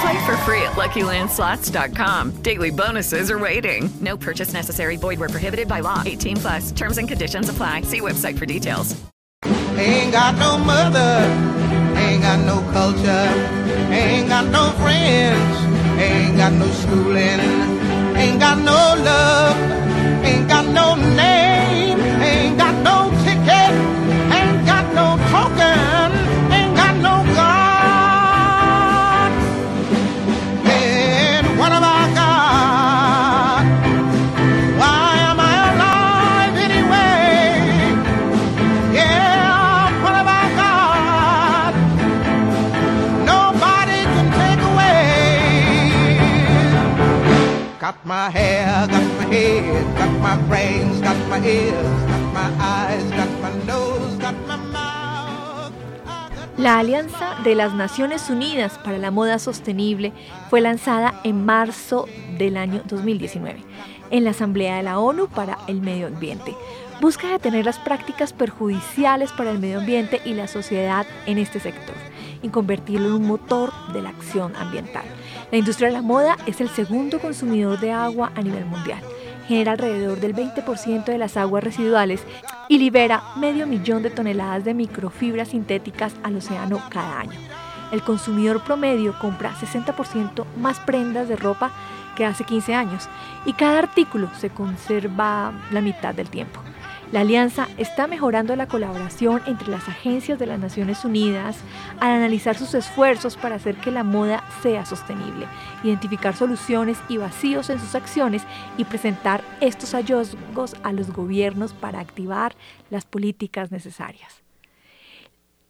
[0.00, 2.42] Play for free at LuckyLandSlots.com.
[2.42, 3.88] Daily bonuses are waiting.
[4.00, 4.96] No purchase necessary.
[4.96, 6.02] Void where prohibited by law.
[6.04, 6.72] 18 plus.
[6.72, 7.82] Terms and conditions apply.
[7.82, 8.96] See website for details.
[9.44, 11.20] Ain't got no mother,
[11.98, 13.28] ain't got no culture,
[13.92, 17.40] ain't got no friends, ain't got no schooling,
[18.16, 18.72] ain't got no
[19.04, 19.56] love,
[20.24, 21.95] ain't got no name,
[48.06, 51.74] my hair, got my head, got my brains, got my ears,
[52.06, 54.56] got my eyes, got my nose, got my.
[56.56, 60.14] La Alianza de las Naciones Unidas para la Moda Sostenible
[60.48, 62.06] fue lanzada en marzo
[62.38, 63.62] del año 2019
[64.10, 66.54] en la Asamblea de la ONU para el Medio Ambiente.
[67.00, 71.94] Busca detener las prácticas perjudiciales para el medio ambiente y la sociedad en este sector
[72.42, 75.04] y convertirlo en un motor de la acción ambiental.
[75.52, 79.00] La industria de la moda es el segundo consumidor de agua a nivel mundial.
[79.46, 82.24] Genera alrededor del 20% de las aguas residuales
[82.68, 87.38] y libera medio millón de toneladas de microfibras sintéticas al océano cada año.
[87.92, 91.70] El consumidor promedio compra 60% más prendas de ropa
[92.16, 93.08] que hace 15 años
[93.44, 96.60] y cada artículo se conserva la mitad del tiempo.
[97.12, 101.56] La alianza está mejorando la colaboración entre las agencias de las Naciones Unidas
[102.00, 105.46] al analizar sus esfuerzos para hacer que la moda sea sostenible,
[105.84, 108.42] identificar soluciones y vacíos en sus acciones
[108.76, 112.56] y presentar estos hallazgos a los gobiernos para activar
[112.90, 114.42] las políticas necesarias.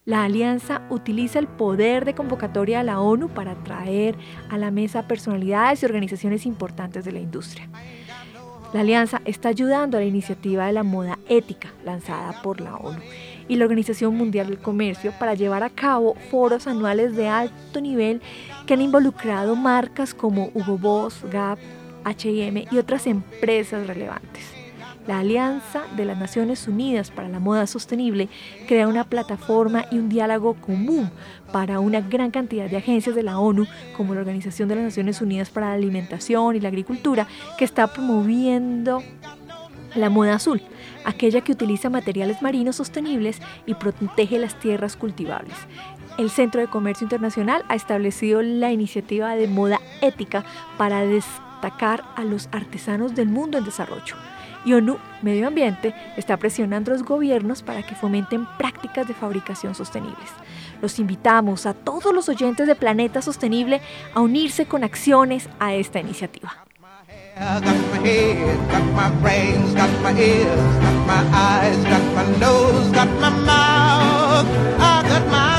[0.06, 4.16] La alianza utiliza el poder de convocatoria a la ONU para atraer
[4.48, 7.68] a la mesa personalidades y organizaciones importantes de la industria.
[8.76, 12.98] La alianza está ayudando a la iniciativa de la moda ética lanzada por la ONU
[13.48, 18.20] y la Organización Mundial del Comercio para llevar a cabo foros anuales de alto nivel
[18.66, 21.58] que han involucrado marcas como Hugo Boss, Gap,
[22.04, 24.55] H&M y otras empresas relevantes.
[25.06, 28.28] La Alianza de las Naciones Unidas para la Moda Sostenible
[28.66, 31.12] crea una plataforma y un diálogo común
[31.52, 35.20] para una gran cantidad de agencias de la ONU, como la Organización de las Naciones
[35.20, 39.00] Unidas para la Alimentación y la Agricultura, que está promoviendo
[39.94, 40.60] la moda azul,
[41.04, 45.54] aquella que utiliza materiales marinos sostenibles y protege las tierras cultivables.
[46.18, 50.44] El Centro de Comercio Internacional ha establecido la iniciativa de moda ética
[50.76, 54.16] para destacar a los artesanos del mundo en desarrollo
[54.66, 59.74] y ONU Medio Ambiente está presionando a los gobiernos para que fomenten prácticas de fabricación
[59.74, 60.28] sostenibles.
[60.82, 63.80] Los invitamos a todos los oyentes de Planeta Sostenible
[64.12, 66.65] a unirse con acciones a esta iniciativa.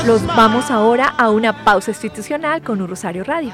[0.04, 3.52] Los vamos ahora a una pausa institucional con un Rosario Radio.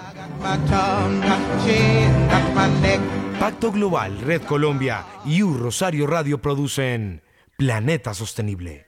[3.38, 7.22] Pacto Global, Red Colombia y U Rosario Radio producen
[7.58, 8.86] Planeta Sostenible.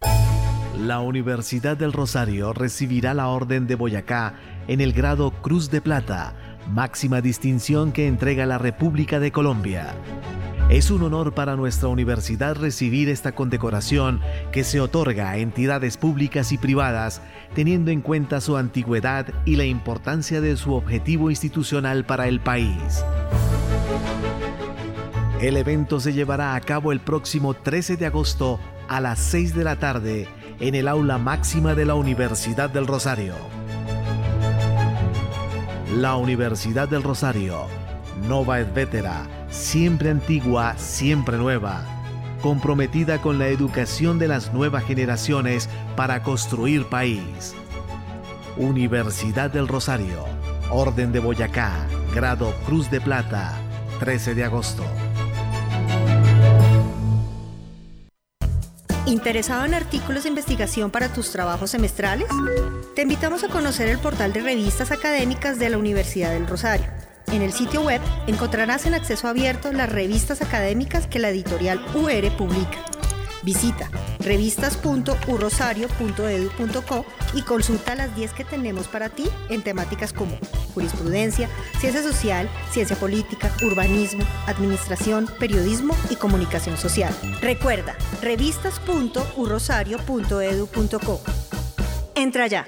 [0.78, 4.34] La Universidad del Rosario recibirá la Orden de Boyacá
[4.66, 9.94] en el grado Cruz de Plata, máxima distinción que entrega la República de Colombia.
[10.68, 16.50] Es un honor para nuestra universidad recibir esta condecoración que se otorga a entidades públicas
[16.50, 17.22] y privadas,
[17.54, 23.04] teniendo en cuenta su antigüedad y la importancia de su objetivo institucional para el país.
[25.40, 28.58] El evento se llevará a cabo el próximo 13 de agosto
[28.88, 33.55] a las 6 de la tarde en el aula máxima de la Universidad del Rosario.
[35.94, 37.66] La Universidad del Rosario,
[38.28, 41.84] Nova et Vetera, siempre antigua, siempre nueva,
[42.42, 47.54] comprometida con la educación de las nuevas generaciones para construir país.
[48.56, 50.24] Universidad del Rosario,
[50.70, 53.54] Orden de Boyacá, grado Cruz de Plata,
[54.00, 54.82] 13 de agosto.
[59.06, 62.26] ¿Interesado en artículos de investigación para tus trabajos semestrales?
[62.96, 66.86] Te invitamos a conocer el portal de revistas académicas de la Universidad del Rosario.
[67.28, 72.36] En el sitio web encontrarás en acceso abierto las revistas académicas que la editorial UR
[72.36, 72.84] publica.
[73.46, 73.88] Visita
[74.18, 80.36] revistas.urrosario.edu.co y consulta las 10 que tenemos para ti en temáticas como
[80.74, 87.14] jurisprudencia, ciencia social, ciencia política, urbanismo, administración, periodismo y comunicación social.
[87.40, 91.20] Recuerda, revistas.urrosario.edu.co.
[92.16, 92.66] Entra ya.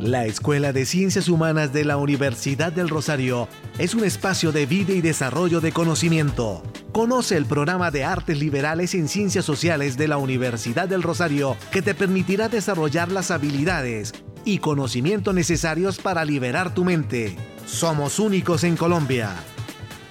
[0.00, 4.94] La Escuela de Ciencias Humanas de la Universidad del Rosario es un espacio de vida
[4.94, 6.62] y desarrollo de conocimiento.
[6.90, 11.82] Conoce el programa de Artes Liberales en Ciencias Sociales de la Universidad del Rosario que
[11.82, 14.14] te permitirá desarrollar las habilidades
[14.46, 17.36] y conocimientos necesarios para liberar tu mente.
[17.66, 19.34] Somos únicos en Colombia.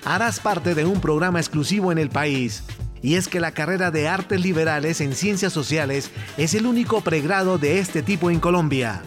[0.05, 2.63] Harás parte de un programa exclusivo en el país.
[3.01, 7.57] Y es que la carrera de Artes Liberales en Ciencias Sociales es el único pregrado
[7.57, 9.01] de este tipo en Colombia.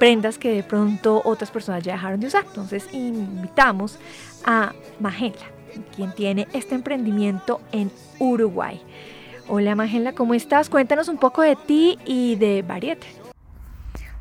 [0.00, 2.44] prendas que de pronto otras personas ya dejaron de usar.
[2.46, 3.98] Entonces invitamos
[4.44, 5.44] a Magela,
[5.94, 8.82] quien tiene este emprendimiento en Uruguay.
[9.46, 10.70] Hola Magela, ¿cómo estás?
[10.70, 13.06] Cuéntanos un poco de ti y de Variete.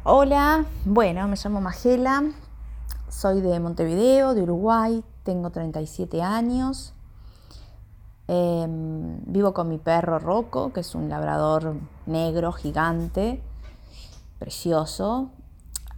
[0.03, 2.23] Hola, bueno, me llamo Magela,
[3.07, 6.93] soy de Montevideo, de Uruguay, tengo 37 años.
[8.27, 11.75] Eh, vivo con mi perro Rocco, que es un labrador
[12.05, 13.41] negro gigante,
[14.39, 15.31] precioso.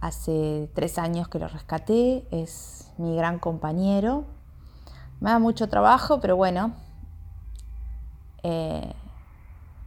[0.02, 4.24] Hace tres años que lo rescaté, es mi gran compañero.
[5.20, 6.74] Me da mucho trabajo, pero bueno,
[8.42, 8.94] eh,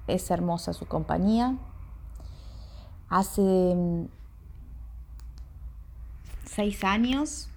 [0.07, 1.57] es hermosa su compañía.
[3.09, 4.07] Hace
[6.45, 7.49] seis años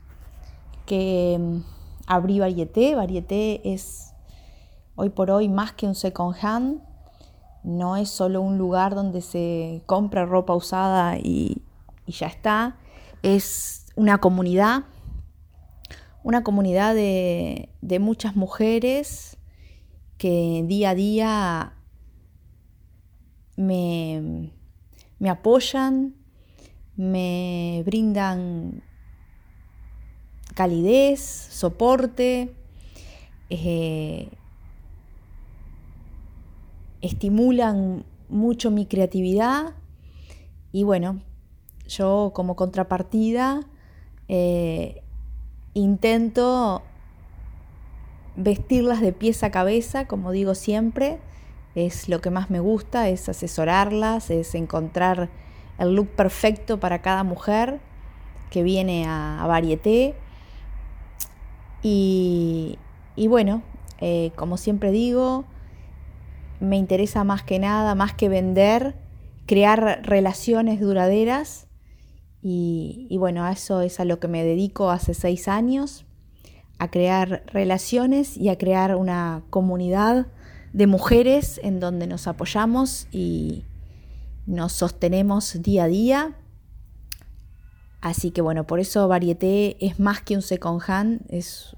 [0.84, 1.58] que mm,
[2.08, 2.96] abrí Varieté.
[2.96, 4.14] Varieté es
[4.96, 6.82] hoy por hoy más que un second hand.
[7.62, 11.62] No es solo un lugar donde se compra ropa usada y,
[12.08, 12.78] y ya está.
[13.22, 14.84] Es una comunidad,
[16.24, 19.36] una comunidad de, de muchas mujeres
[20.16, 21.72] que día a día
[23.56, 24.52] me,
[25.18, 26.14] me apoyan,
[26.96, 28.82] me brindan
[30.54, 32.54] calidez, soporte,
[33.50, 34.30] eh,
[37.00, 39.74] estimulan mucho mi creatividad
[40.72, 41.22] y bueno,
[41.88, 43.62] yo como contrapartida
[44.28, 45.02] eh,
[45.74, 46.82] intento
[48.36, 51.18] vestirlas de pies a cabeza, como digo siempre,
[51.74, 55.28] es lo que más me gusta, es asesorarlas, es encontrar
[55.78, 57.80] el look perfecto para cada mujer
[58.50, 60.14] que viene a, a Varieté.
[61.82, 62.78] Y,
[63.16, 63.62] y bueno,
[64.00, 65.44] eh, como siempre digo,
[66.60, 68.96] me interesa más que nada, más que vender,
[69.46, 71.67] crear relaciones duraderas.
[72.50, 76.06] Y, bueno, a eso es a lo que me dedico hace seis años,
[76.78, 80.28] a crear relaciones y a crear una comunidad
[80.72, 83.64] de mujeres en donde nos apoyamos y
[84.46, 86.36] nos sostenemos día a día.
[88.00, 91.76] Así que bueno, por eso Varieté es más que un second hand, es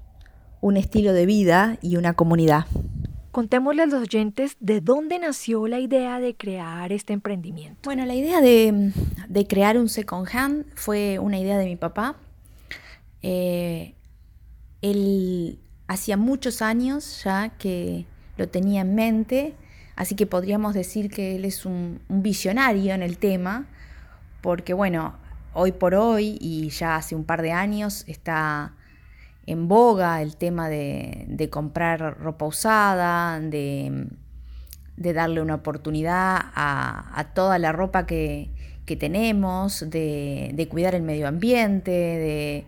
[0.61, 2.65] un estilo de vida y una comunidad.
[3.31, 7.79] Contémosle a los oyentes de dónde nació la idea de crear este emprendimiento.
[7.83, 12.17] Bueno, la idea de, crear un second hand fue una idea de mi papá.
[13.21, 13.95] Eh,
[14.81, 18.05] él hacía muchos años ya que
[18.37, 19.55] lo tenía en mente,
[19.95, 23.67] así que podríamos decir que él es un visionario en el tema,
[24.41, 25.15] porque bueno,
[25.53, 28.73] hoy por hoy y ya hace un par de años está
[29.51, 34.07] en boga el tema de, de comprar ropa usada, de,
[34.95, 38.49] de, darle una oportunidad a, toda la ropa que,
[38.85, 42.65] que tenemos, de, de, cuidar el medio ambiente, de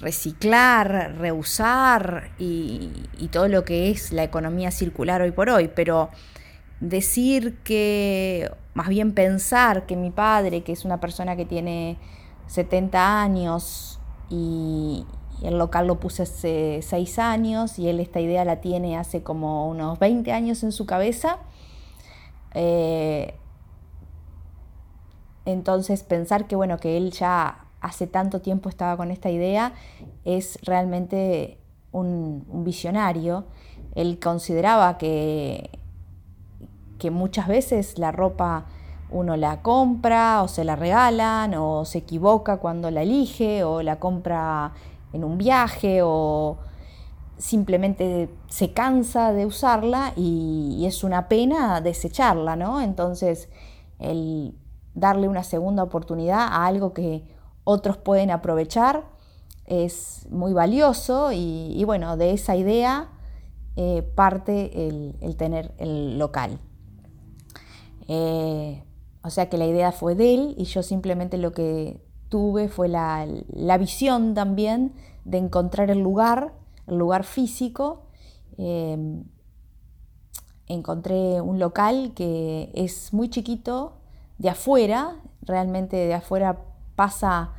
[0.00, 5.68] reciclar, reusar y, y todo lo que es la economía circular hoy por hoy.
[5.74, 6.08] Pero
[6.80, 11.98] decir que, más bien pensar que mi padre, que es una persona que tiene
[12.46, 14.00] 70 años
[14.30, 15.04] y,
[15.42, 19.68] el local lo puse hace 6 años y él esta idea la tiene hace como
[19.68, 21.38] unos 20 años en su cabeza.
[22.54, 23.34] Eh,
[25.44, 29.72] entonces pensar que bueno, que él ya hace tanto tiempo estaba con esta idea
[30.24, 31.58] es realmente
[31.92, 33.44] un, un visionario.
[33.94, 35.70] Él consideraba que,
[36.98, 38.66] que muchas veces la ropa
[39.10, 43.98] uno la compra o se la regalan o se equivoca cuando la elige o la
[43.98, 44.72] compra
[45.12, 46.58] en un viaje o
[47.36, 52.80] simplemente se cansa de usarla y, es una pena desecharla, ¿no?
[52.80, 53.48] Entonces,
[53.98, 54.54] el
[54.94, 57.24] darle una segunda oportunidad a algo que
[57.64, 59.04] otros pueden aprovechar
[59.66, 63.10] es muy valioso y, y bueno, de esa idea
[63.80, 66.58] eh, parte el, tener el local.
[68.08, 68.82] Eh,
[69.22, 72.88] o sea que la idea fue de él y yo simplemente lo que tuve fue
[72.88, 73.26] la,
[73.78, 74.92] visión también
[75.24, 76.52] de encontrar el lugar,
[76.86, 78.04] el lugar físico.
[78.56, 79.24] Em,
[80.66, 83.94] encontré un local que es muy chiquito,
[84.38, 86.58] de afuera, realmente de afuera
[86.94, 87.50] pasa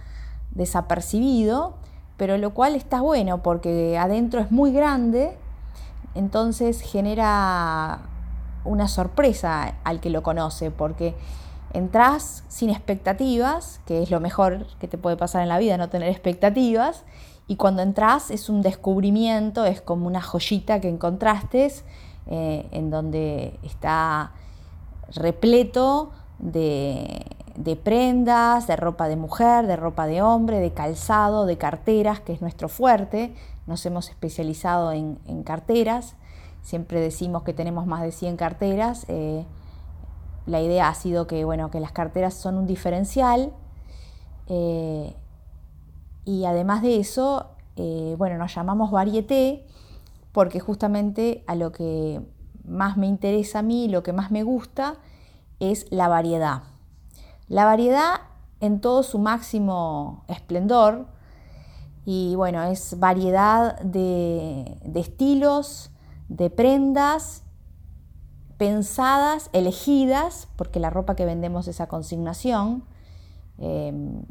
[0.52, 1.78] desapercibido,
[2.18, 5.38] pero lo cual está bueno porque adentro es muy grande,
[6.16, 8.00] entonces genera
[8.66, 11.16] una sorpresa al que lo conoce, porque
[11.74, 15.90] entras sin expectativas, que es lo mejor que te puede pasar en la vida, no
[15.90, 17.04] tener expectativas,
[17.48, 21.72] y cuando entras es un descubrimiento, es como una joyita que encontraste,
[22.28, 24.34] eh, en donde está
[25.16, 27.26] repleto de,
[27.84, 32.42] prendas, de ropa de mujer, de ropa de hombre, de calzado, de carteras, que es
[32.42, 33.34] nuestro fuerte.
[33.66, 36.16] Nos hemos especializado en, carteras.
[36.62, 39.06] Siempre decimos que tenemos más de 100 carteras.
[39.08, 39.44] Eh,
[40.50, 43.54] la idea ha sido que, bueno, que las carteras son un diferencial.
[44.48, 45.16] Eh,
[46.26, 49.66] y además de eso, eh, bueno, nos llamamos varieté
[50.32, 52.22] porque justamente a lo que
[52.66, 54.98] más me interesa a mí, lo que más me gusta,
[55.60, 56.64] es la variedad.
[57.48, 58.22] La variedad
[58.60, 61.08] en todo su máximo esplendor,
[62.06, 65.92] y bueno, es variedad de, estilos,
[66.28, 67.44] de prendas
[68.60, 72.84] pensadas, elegidas, porque la ropa que vendemos es a consignación.
[73.58, 74.22] Em,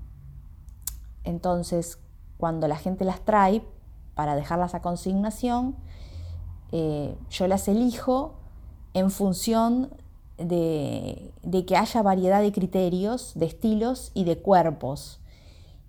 [1.25, 1.99] entonces,
[2.37, 3.63] cuando la gente las trae
[4.15, 5.75] para dejarlas a consignación,
[6.71, 8.35] eh, yo las elijo
[8.95, 9.91] en función
[10.37, 11.33] de,
[11.67, 15.21] que haya variedad de criterios, de estilos y de cuerpos.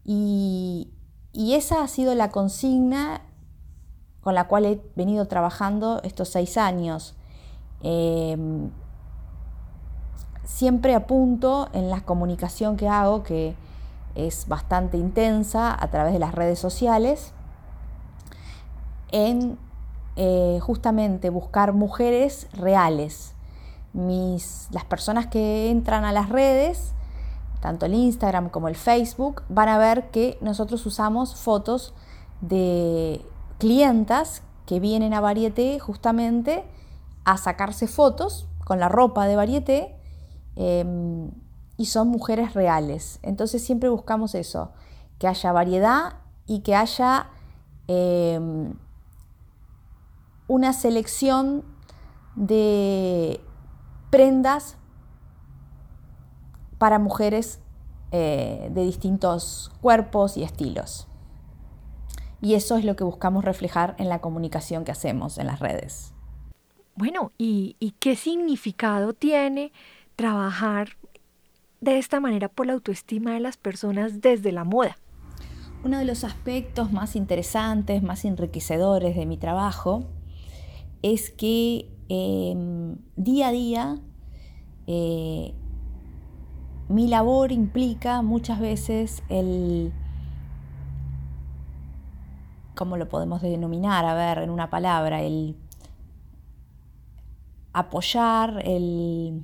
[0.05, 0.91] Y,
[1.33, 3.21] esa ha sido la consigna
[4.21, 7.15] con la cual he venido trabajando estos seis años.
[7.81, 8.69] Em,
[10.43, 13.55] siempre apunto en la comunicación que hago, que
[14.15, 17.33] es bastante intensa a través de las redes sociales,
[19.11, 19.57] en
[20.15, 23.33] eh, justamente buscar mujeres reales,
[23.93, 26.93] las personas que entran a las redes,
[27.59, 31.93] tanto el Instagram como el Facebook, van a ver que nosotros usamos fotos
[32.41, 33.25] de
[33.57, 36.63] clientas que vienen a Varieté justamente
[37.25, 39.95] a sacarse fotos con la ropa de Varieté
[40.55, 41.31] em,
[41.77, 43.19] y son mujeres reales.
[43.23, 44.71] Entonces siempre buscamos eso,
[45.17, 46.15] que haya variedad
[46.45, 47.29] y que haya
[47.87, 48.73] em,
[50.47, 51.63] una selección
[52.35, 53.41] de
[54.09, 54.77] prendas
[56.77, 57.59] para mujeres
[58.11, 61.07] eh, de distintos cuerpos y estilos.
[62.41, 66.13] Y eso es lo que buscamos reflejar en la comunicación que hacemos en las redes.
[66.99, 69.71] Bueno, ¿y, qué significado tiene
[70.15, 70.97] trabajar
[71.81, 74.97] de esta manera por la autoestima de las personas desde la moda?
[75.83, 80.03] Uno de los aspectos más interesantes, más enriquecedores de mi trabajo
[81.01, 83.99] es que Em, día a día
[84.87, 85.53] eh,
[86.87, 89.93] mi labor implica muchas veces el,
[92.75, 94.05] ¿cómo lo podemos denominar?
[94.05, 95.55] A ver, en una palabra, el
[97.73, 99.43] apoyar, el,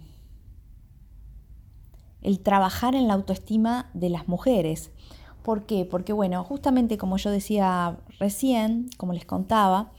[2.22, 4.92] el trabajar en la autoestima de las mujeres.
[5.44, 5.86] ¿Por qué?
[5.86, 9.92] Porque, bueno, justamente como yo decía recién, como les contaba,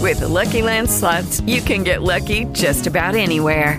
[0.00, 0.62] With Lucky
[1.46, 3.78] you can get lucky just about anywhere.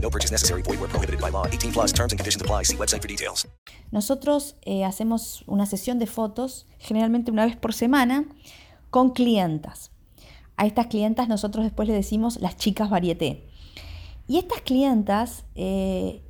[0.00, 0.62] No purchase necessary.
[0.62, 1.46] Void where prohibited by law.
[1.46, 2.64] 18 plus terms and conditions apply.
[2.64, 3.46] See website for details.
[3.92, 8.24] Nosotros hacemos una sesión de fotos, generalmente una vez por semana,
[8.90, 9.90] con clientas.
[10.56, 13.48] A estas clientas nosotros después le decimos las chicas varieté.
[14.26, 16.22] Y estas clientas eh,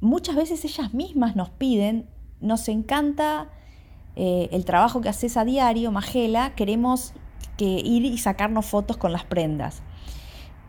[0.00, 2.08] muchas veces ellas mismas nos piden,
[2.40, 3.50] nos encanta
[4.16, 7.12] eh, el trabajo que haces a diario, Magela, queremos
[7.56, 9.82] que ir y sacarnos fotos con las prendas.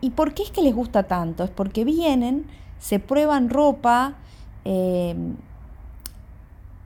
[0.00, 1.44] ¿Y por qué es que les gusta tanto?
[1.44, 2.46] Es porque vienen,
[2.78, 4.16] se prueban ropa
[4.64, 5.14] eh,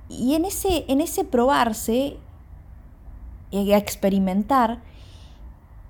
[0.09, 2.19] y en ese, en ese probarse,
[3.51, 4.83] y a experimentar,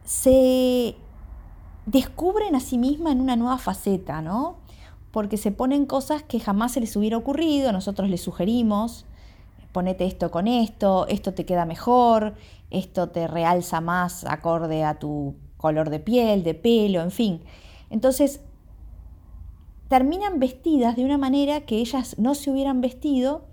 [0.05, 0.97] se
[1.87, 4.57] descubren a sí mismas en una nueva faceta, ¿no?
[5.11, 9.07] Porque se ponen cosas que jamás se les hubiera ocurrido, nosotros les sugerimos,
[9.73, 12.35] ponete esto con esto, esto te queda mejor,
[12.71, 15.35] esto te realza más acorde a tu
[15.65, 17.41] color de piel, de pelo, en fin.
[17.89, 18.43] Entonces,
[19.89, 23.47] terminan vestidas de una manera que ellas no se hubieran vestido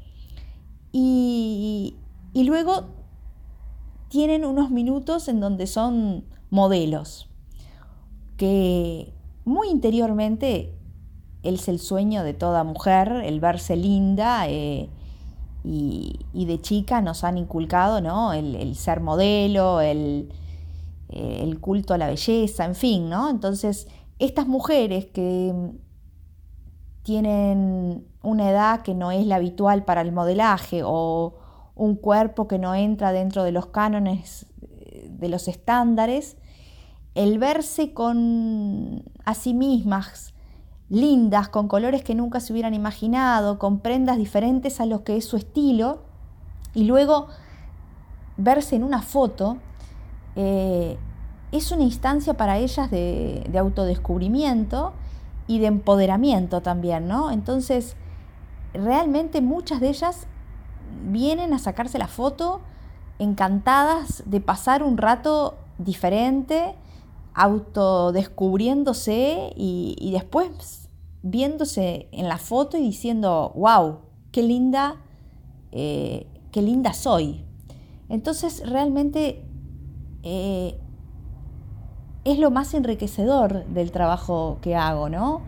[0.92, 1.96] y,
[2.34, 2.88] y luego
[4.10, 7.30] tienen unos minutos en donde son modelos,
[8.36, 9.14] que
[9.46, 10.74] muy interiormente
[11.44, 14.90] es el sueño de toda mujer, el verse linda eh,
[15.64, 18.34] y, de chica nos han inculcado ¿no?
[18.34, 20.28] el, ser modelo, el,
[21.12, 23.30] el, culto a la belleza, en fin, ¿no?
[23.30, 23.88] Entonces,
[24.20, 25.54] estas mujeres que
[27.04, 31.36] tienen una edad que no es la habitual para el modelaje o
[31.76, 34.46] un cuerpo que no entra dentro de los cánones
[35.08, 36.38] de los estándares,
[37.16, 40.34] el verse con a sí mismas
[40.90, 45.26] lindas, con colores que nunca se hubieran imaginado, con prendas diferentes a lo que es
[45.26, 46.04] su estilo,
[46.74, 47.28] y luego
[48.38, 49.58] verse en una foto,
[50.36, 50.98] eh,
[51.52, 54.94] es una instancia para ellas de, de, autodescubrimiento
[55.48, 57.32] y de empoderamiento también, ¿no?
[57.32, 57.96] Entonces,
[58.74, 60.28] realmente muchas de ellas
[61.04, 62.62] vienen a sacarse la foto
[63.20, 66.76] encantadas de pasar un rato diferente,
[67.34, 70.90] autodescubriéndose y, y después
[71.24, 74.00] viéndose en la foto y diciendo, wow,
[74.32, 74.98] qué linda,
[75.72, 77.46] eh, qué linda soy.
[78.10, 79.46] Entonces realmente
[80.24, 80.78] eh,
[82.24, 85.42] es lo más enriquecedor del trabajo que hago, ¿no?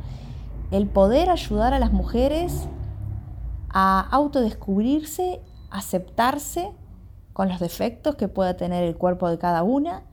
[0.72, 2.68] El poder ayudar a las mujeres
[3.70, 6.72] a autodescubrirse, aceptarse
[7.34, 10.04] con los defectos que pueda tener el cuerpo de cada una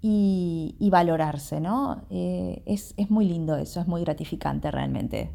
[0.00, 2.02] y, valorarse, ¿no?
[2.10, 5.30] Eh, es, muy lindo eso, es muy gratificante realmente.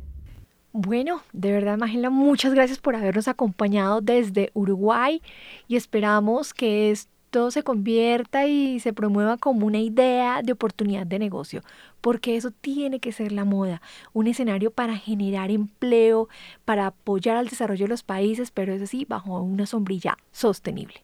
[0.72, 5.22] Bueno, de verdad, Magela, muchas gracias por habernos acompañado desde Uruguay
[5.68, 6.92] y esperamos que
[7.34, 11.64] esto se convierta y se promueva como una idea de oportunidad de negocio,
[12.00, 13.82] porque eso tiene que ser la moda,
[14.14, 16.30] un escenario para generar empleo,
[16.64, 21.04] para apoyar al desarrollo de los países, pero eso sí, bajo una sombrilla sostenible.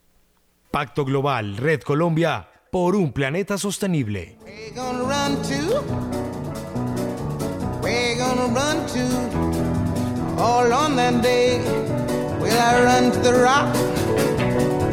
[0.70, 4.38] Pacto Global, Red Colombia, por un planeta sostenible.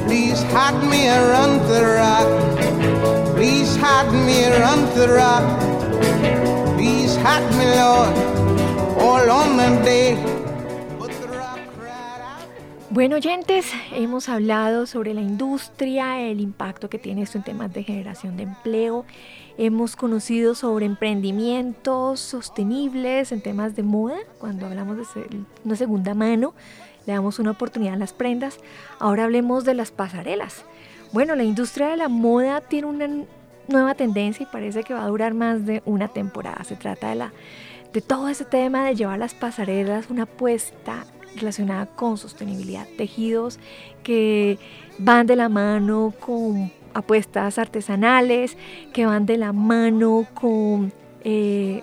[0.07, 3.34] Please hide me and run the rock.
[3.34, 5.44] Please hide me and run the rock.
[6.76, 8.14] Please hide me, Lord.
[9.00, 10.16] All on that day.
[12.90, 17.82] Bueno, oyentes, hemos hablado sobre la industria, el impacto que tiene esto en temas de
[17.82, 19.04] generación de empleo.
[19.59, 25.04] Hemos conocido sobre emprendimientos sostenibles en temas de moda, cuando hablamos de
[25.64, 26.54] una segunda mano,
[27.07, 28.59] le damos una oportunidad a las prendas.
[28.98, 30.64] Ahora hablemos de las pasarelas.
[31.12, 33.09] Bueno, la industria de la moda tiene una
[33.68, 36.64] nueva tendencia y parece que va a durar más de una temporada.
[36.64, 37.32] Se trata de, la,
[37.92, 43.59] de todo ese tema de llevar las pasarelas, una apuesta relacionada con sostenibilidad, tejidos
[44.02, 44.59] que
[44.98, 48.57] van de la mano con apuestas artesanales,
[48.92, 50.92] que van de la mano con
[51.22, 51.82] eh,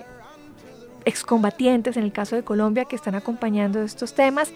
[1.06, 4.52] excombatientes, en el caso de Colombia, que están acompañando estos temas.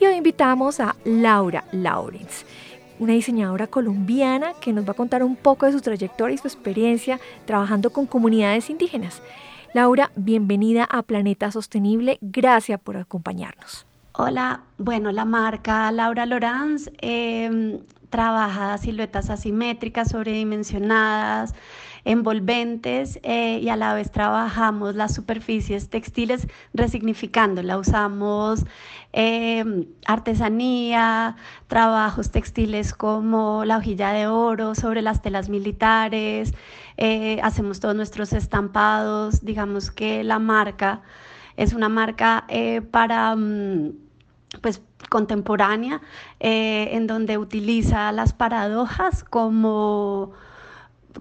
[0.00, 2.46] Y hoy invitamos a Laura Laurens,
[2.98, 6.48] una diseñadora colombiana que nos va a contar un poco de su trayectoria y su
[6.48, 9.20] experiencia trabajando con comunidades indígenas.
[9.74, 12.16] Laura, bienvenida a Planeta Sostenible.
[12.22, 13.84] Gracias por acompañarnos.
[14.12, 21.54] Hola, bueno, la marca Laura Lorenz em, trabaja siluetas asimétricas, sobredimensionadas,
[22.04, 27.78] envolventes eh, y a la vez trabajamos las superficies textiles resignificándola.
[27.78, 28.64] Usamos
[29.12, 31.36] em, artesanía,
[31.68, 36.54] trabajos textiles como la hojilla de oro sobre las telas militares,
[36.96, 41.02] eh, hacemos todos nuestros estampados, digamos que la marca
[41.56, 43.92] es una marca eh, para, mm,
[44.62, 46.00] pues, contemporánea,
[46.40, 50.32] eh, en donde utiliza las paradojas como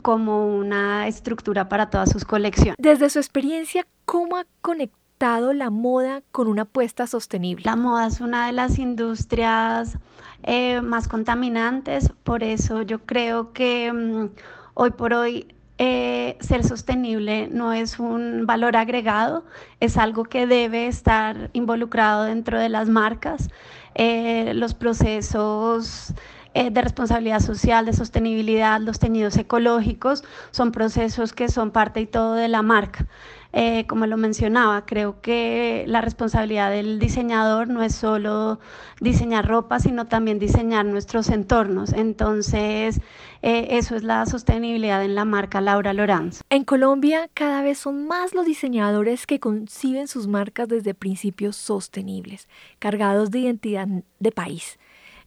[0.01, 2.75] como una estructura para todas sus colecciones.
[2.77, 4.99] Desde su experiencia, ¿cómo ha conectado?
[5.19, 7.65] la moda con una apuesta sostenible?
[7.65, 9.97] La moda es una de las industrias
[10.43, 14.29] eh, más contaminantes, por eso yo creo que mm,
[14.75, 19.43] hoy por hoy eh, ser sostenible no es un valor agregado,
[19.81, 23.49] es algo que debe estar involucrado dentro de las marcas.
[23.95, 26.13] Eh, los procesos
[26.59, 32.05] eh, de responsabilidad social, de sostenibilidad, los teñidos ecológicos, son procesos que son parte y
[32.05, 33.07] todo de la marca.
[33.53, 38.59] Eh, como lo mencionaba, creo que la responsabilidad del diseñador no es solo
[38.99, 41.93] diseñar ropa, sino también diseñar nuestros entornos.
[41.93, 42.99] Entonces,
[43.41, 46.41] eh, eso es la sostenibilidad en la marca Laura Lorenz.
[46.49, 52.49] En Colombia, cada vez son más los diseñadores que conciben sus marcas desde principios sostenibles,
[52.79, 53.87] cargados de identidad
[54.19, 54.77] de país.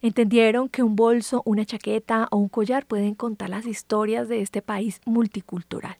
[0.03, 4.61] Entendieron que un bolso, una chaqueta o un collar pueden contar las historias de este
[4.61, 5.95] país multicultural.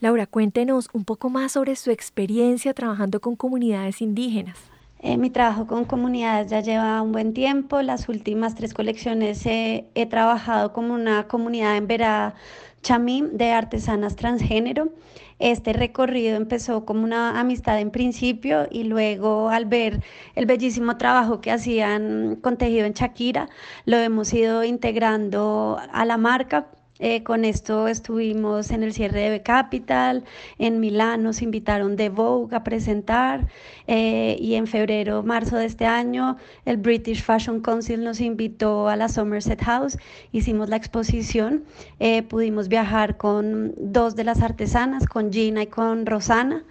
[0.00, 4.58] Laura, cuéntenos un poco más sobre su experiencia trabajando con comunidades indígenas.
[5.00, 7.80] Eh, mi trabajo con comunidades ya lleva un buen tiempo.
[7.80, 12.34] Las últimas tres colecciones he trabajado como una comunidad en Verá
[12.82, 14.90] Chamí de artesanas transgénero.
[15.38, 20.02] Este recorrido empezó como una amistad en principio y luego al ver
[20.34, 23.48] el bellísimo trabajo que hacían con tejido en Shakira,
[23.84, 26.68] lo hemos ido integrando a la marca
[27.04, 30.24] eh, con esto estuvimos en el cierre de Capital,
[30.58, 33.46] en Milán nos invitaron de Vogue a presentar
[33.86, 38.96] eh, y en febrero, marzo de este año el British Fashion Council nos invitó a
[38.96, 39.98] la Somerset House,
[40.32, 41.64] hicimos la exposición,
[42.00, 46.64] eh, pudimos viajar con dos de las artesanas, con Gina y con Rosana.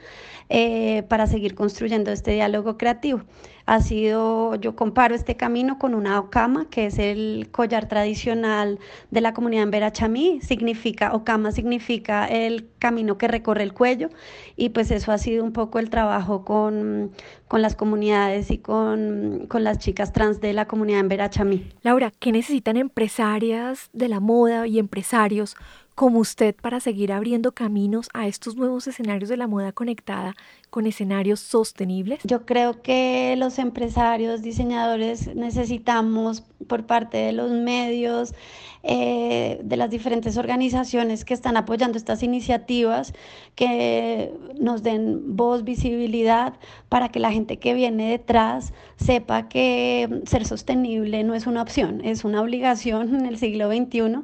[1.07, 3.23] Para seguir construyendo este diálogo creativo
[3.65, 8.79] ha sido, yo comparo este camino con una okama, que es el collar tradicional
[9.09, 14.09] de la comunidad en Verachamí, significa, okama significa el camino que recorre el cuello,
[14.57, 17.11] y pues eso ha sido un poco el trabajo con,
[17.47, 21.69] con las comunidades y con, con, las chicas trans de la comunidad en Verachamí.
[21.83, 25.55] Laura, ¿qué necesitan empresarias de la moda y empresarios
[25.95, 30.35] como usted para seguir abriendo caminos a estos nuevos escenarios de la moda conectada
[30.69, 32.19] con escenarios sostenibles?
[32.23, 38.33] Yo creo que los empresarios, diseñadores necesitamos por parte de los medios,
[38.81, 43.13] eh, de las diferentes organizaciones que están apoyando estas iniciativas,
[43.55, 46.53] que nos den voz, visibilidad,
[46.89, 52.01] para que la gente que viene detrás sepa que ser sostenible no es una opción,
[52.03, 54.23] es una obligación en el siglo XXI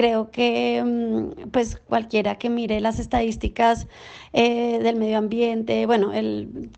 [0.00, 3.86] Creo que mm, pues cualquiera que mire las estadísticas
[4.32, 6.70] eh, del medio ambiente, bueno, el,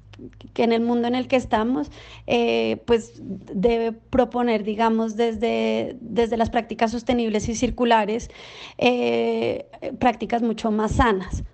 [0.54, 1.92] que en el mundo en el que estamos,
[2.26, 8.28] eh, pues debe proponer, digamos, desde, desde las prácticas sostenibles y circulares,
[8.76, 9.66] eh,
[10.00, 11.44] prácticas mucho más sanas.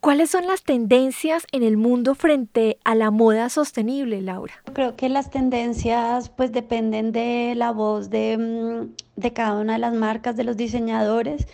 [0.00, 4.54] ¿Cuáles son las tendencias en el mundo frente a la moda sostenible, Laura?
[4.72, 9.92] Creo que las tendencias pues dependen de la voz de, mm, cada una de las
[9.92, 11.46] marcas, de los diseñadores.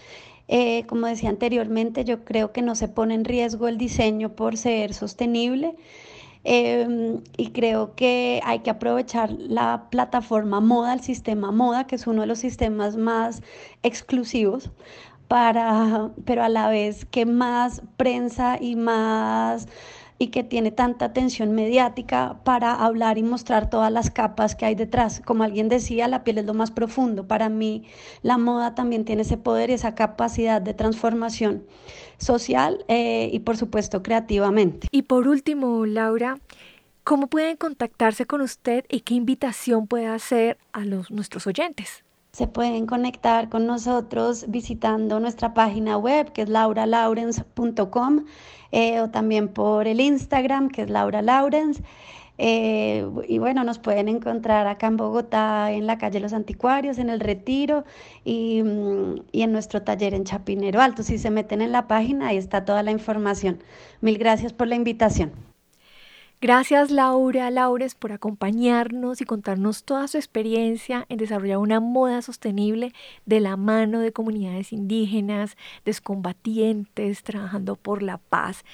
[0.46, 4.56] Eh, como decía anteriormente, yo creo que no se pone en riesgo el diseño por
[4.56, 5.74] ser sostenible.
[6.44, 12.06] Em, y creo que hay que aprovechar la plataforma moda, el sistema moda, que es
[12.06, 13.42] uno de los sistemas más
[13.82, 14.70] exclusivos
[15.28, 19.66] para, pero a la vez que más prensa y más
[20.18, 24.74] y que tiene tanta atención mediática para hablar y mostrar todas las capas que hay
[24.74, 25.20] detrás.
[25.24, 27.26] Como alguien decía, la piel es lo más profundo.
[27.28, 27.84] Para mí,
[28.22, 31.64] la moda también tiene ese poder y esa capacidad de transformación
[32.16, 34.88] social eh, y, por supuesto, creativamente.
[34.90, 36.38] Y por último, Laura,
[37.04, 42.05] ¿cómo pueden contactarse con usted y qué invitación puede hacer a los, nuestros oyentes?
[42.36, 48.26] Se pueden conectar con nosotros visitando nuestra página web que es lauralaurens.com
[48.72, 51.82] eh, o también por el Instagram que es Laura Laurens.
[52.36, 57.08] Eh, y bueno, nos pueden encontrar acá en Bogotá, en la calle Los Anticuarios, en
[57.08, 57.84] el Retiro
[58.22, 61.02] y, mm, y, en nuestro taller en Chapinero Alto.
[61.02, 63.62] Si se meten en la página, ahí está toda la información.
[64.02, 65.45] Mil gracias por la invitación.
[66.42, 72.92] Gracias Laura, Laures, por acompañarnos y contarnos toda su experiencia en desarrollar una moda sostenible
[73.24, 75.56] de la mano de comunidades indígenas,
[75.86, 78.66] descombatientes, trabajando por la paz.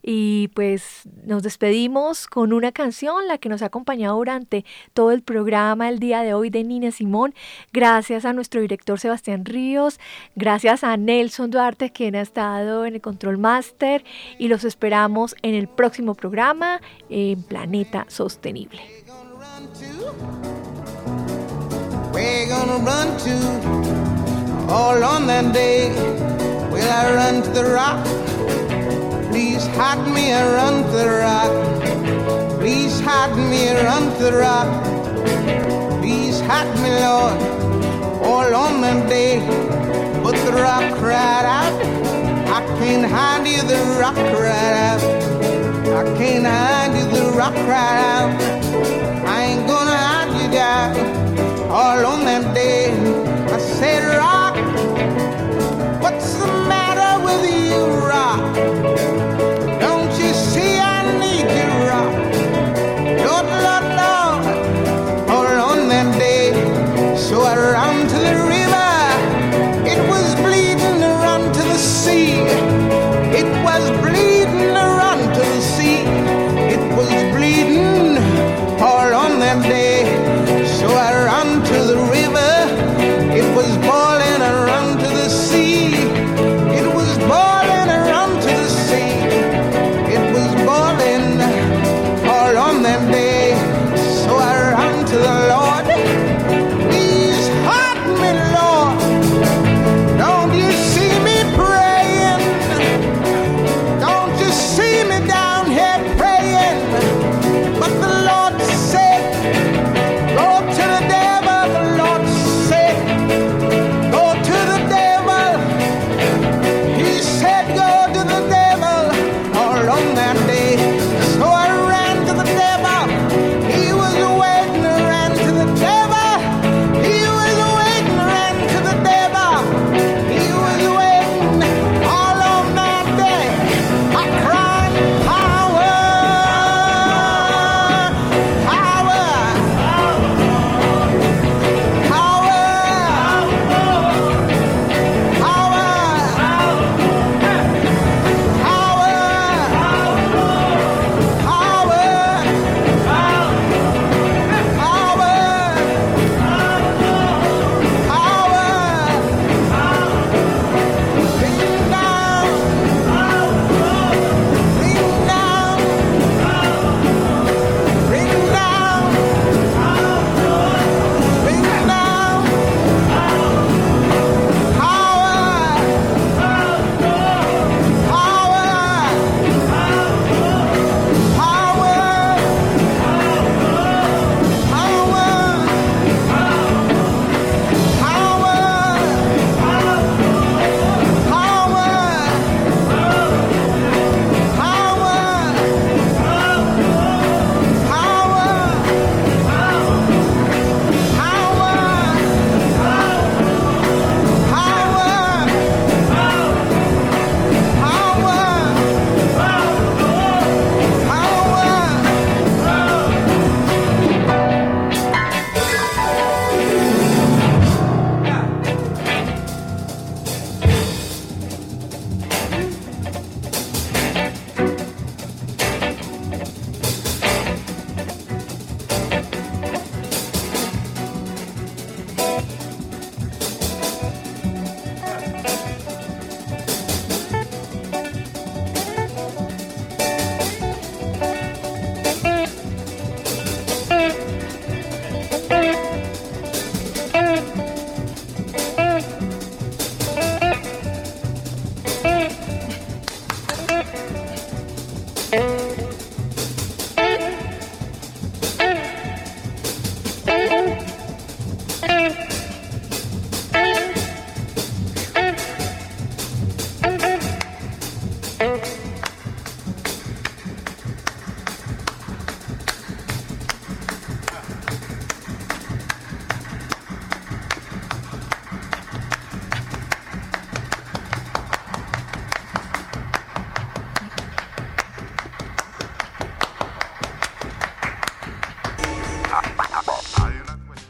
[0.00, 4.64] Y pues nos despedimos con una canción, la que nos ha acompañado durante
[4.94, 7.34] todo el programa el día de hoy de Nina Simón.
[7.72, 9.98] Gracias a nuestro director Sebastián Ríos,
[10.36, 14.04] gracias a Nelson Duarte, quien ha estado en el Control Master,
[14.38, 16.80] y los esperamos en el próximo programa
[17.10, 18.80] en Planeta Sostenible.
[22.12, 23.78] We're gonna run to
[24.68, 25.90] all on that day.
[26.70, 28.04] Will I run to the rock?
[29.30, 32.58] Please hide me around the rock.
[32.58, 34.68] Please hide me around the rock.
[36.00, 37.38] Please hide me, Lord,
[38.22, 39.38] all on the day.
[40.22, 41.72] But the rock cried out.
[42.48, 45.37] I can't hide you, the rock cried out.
[45.90, 48.40] I can't hide you, the rock cried out.
[49.26, 50.96] I ain't gonna hide you down
[51.70, 52.92] all on that day.
[53.52, 54.54] I said, Rock,
[56.02, 59.17] what's the matter with you, Rock?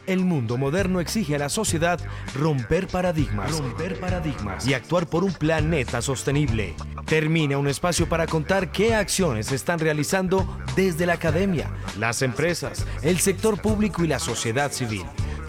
[0.09, 1.99] El mundo moderno exige a la sociedad
[2.33, 6.73] romper paradigmas, romper paradigmas y actuar por un planeta sostenible.
[7.05, 12.87] Termina un espacio para contar qué acciones se están realizando desde la academia, las empresas,
[13.03, 15.03] el sector público y la sociedad civil.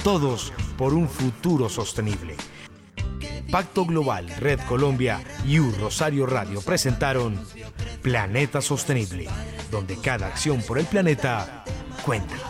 [0.05, 2.37] Todos por un futuro sostenible.
[3.51, 7.41] Pacto Global, Red Colombia y U Rosario Radio presentaron
[8.03, 9.27] Planeta Sostenible,
[9.71, 11.65] donde cada acción por el planeta
[12.05, 12.50] cuenta.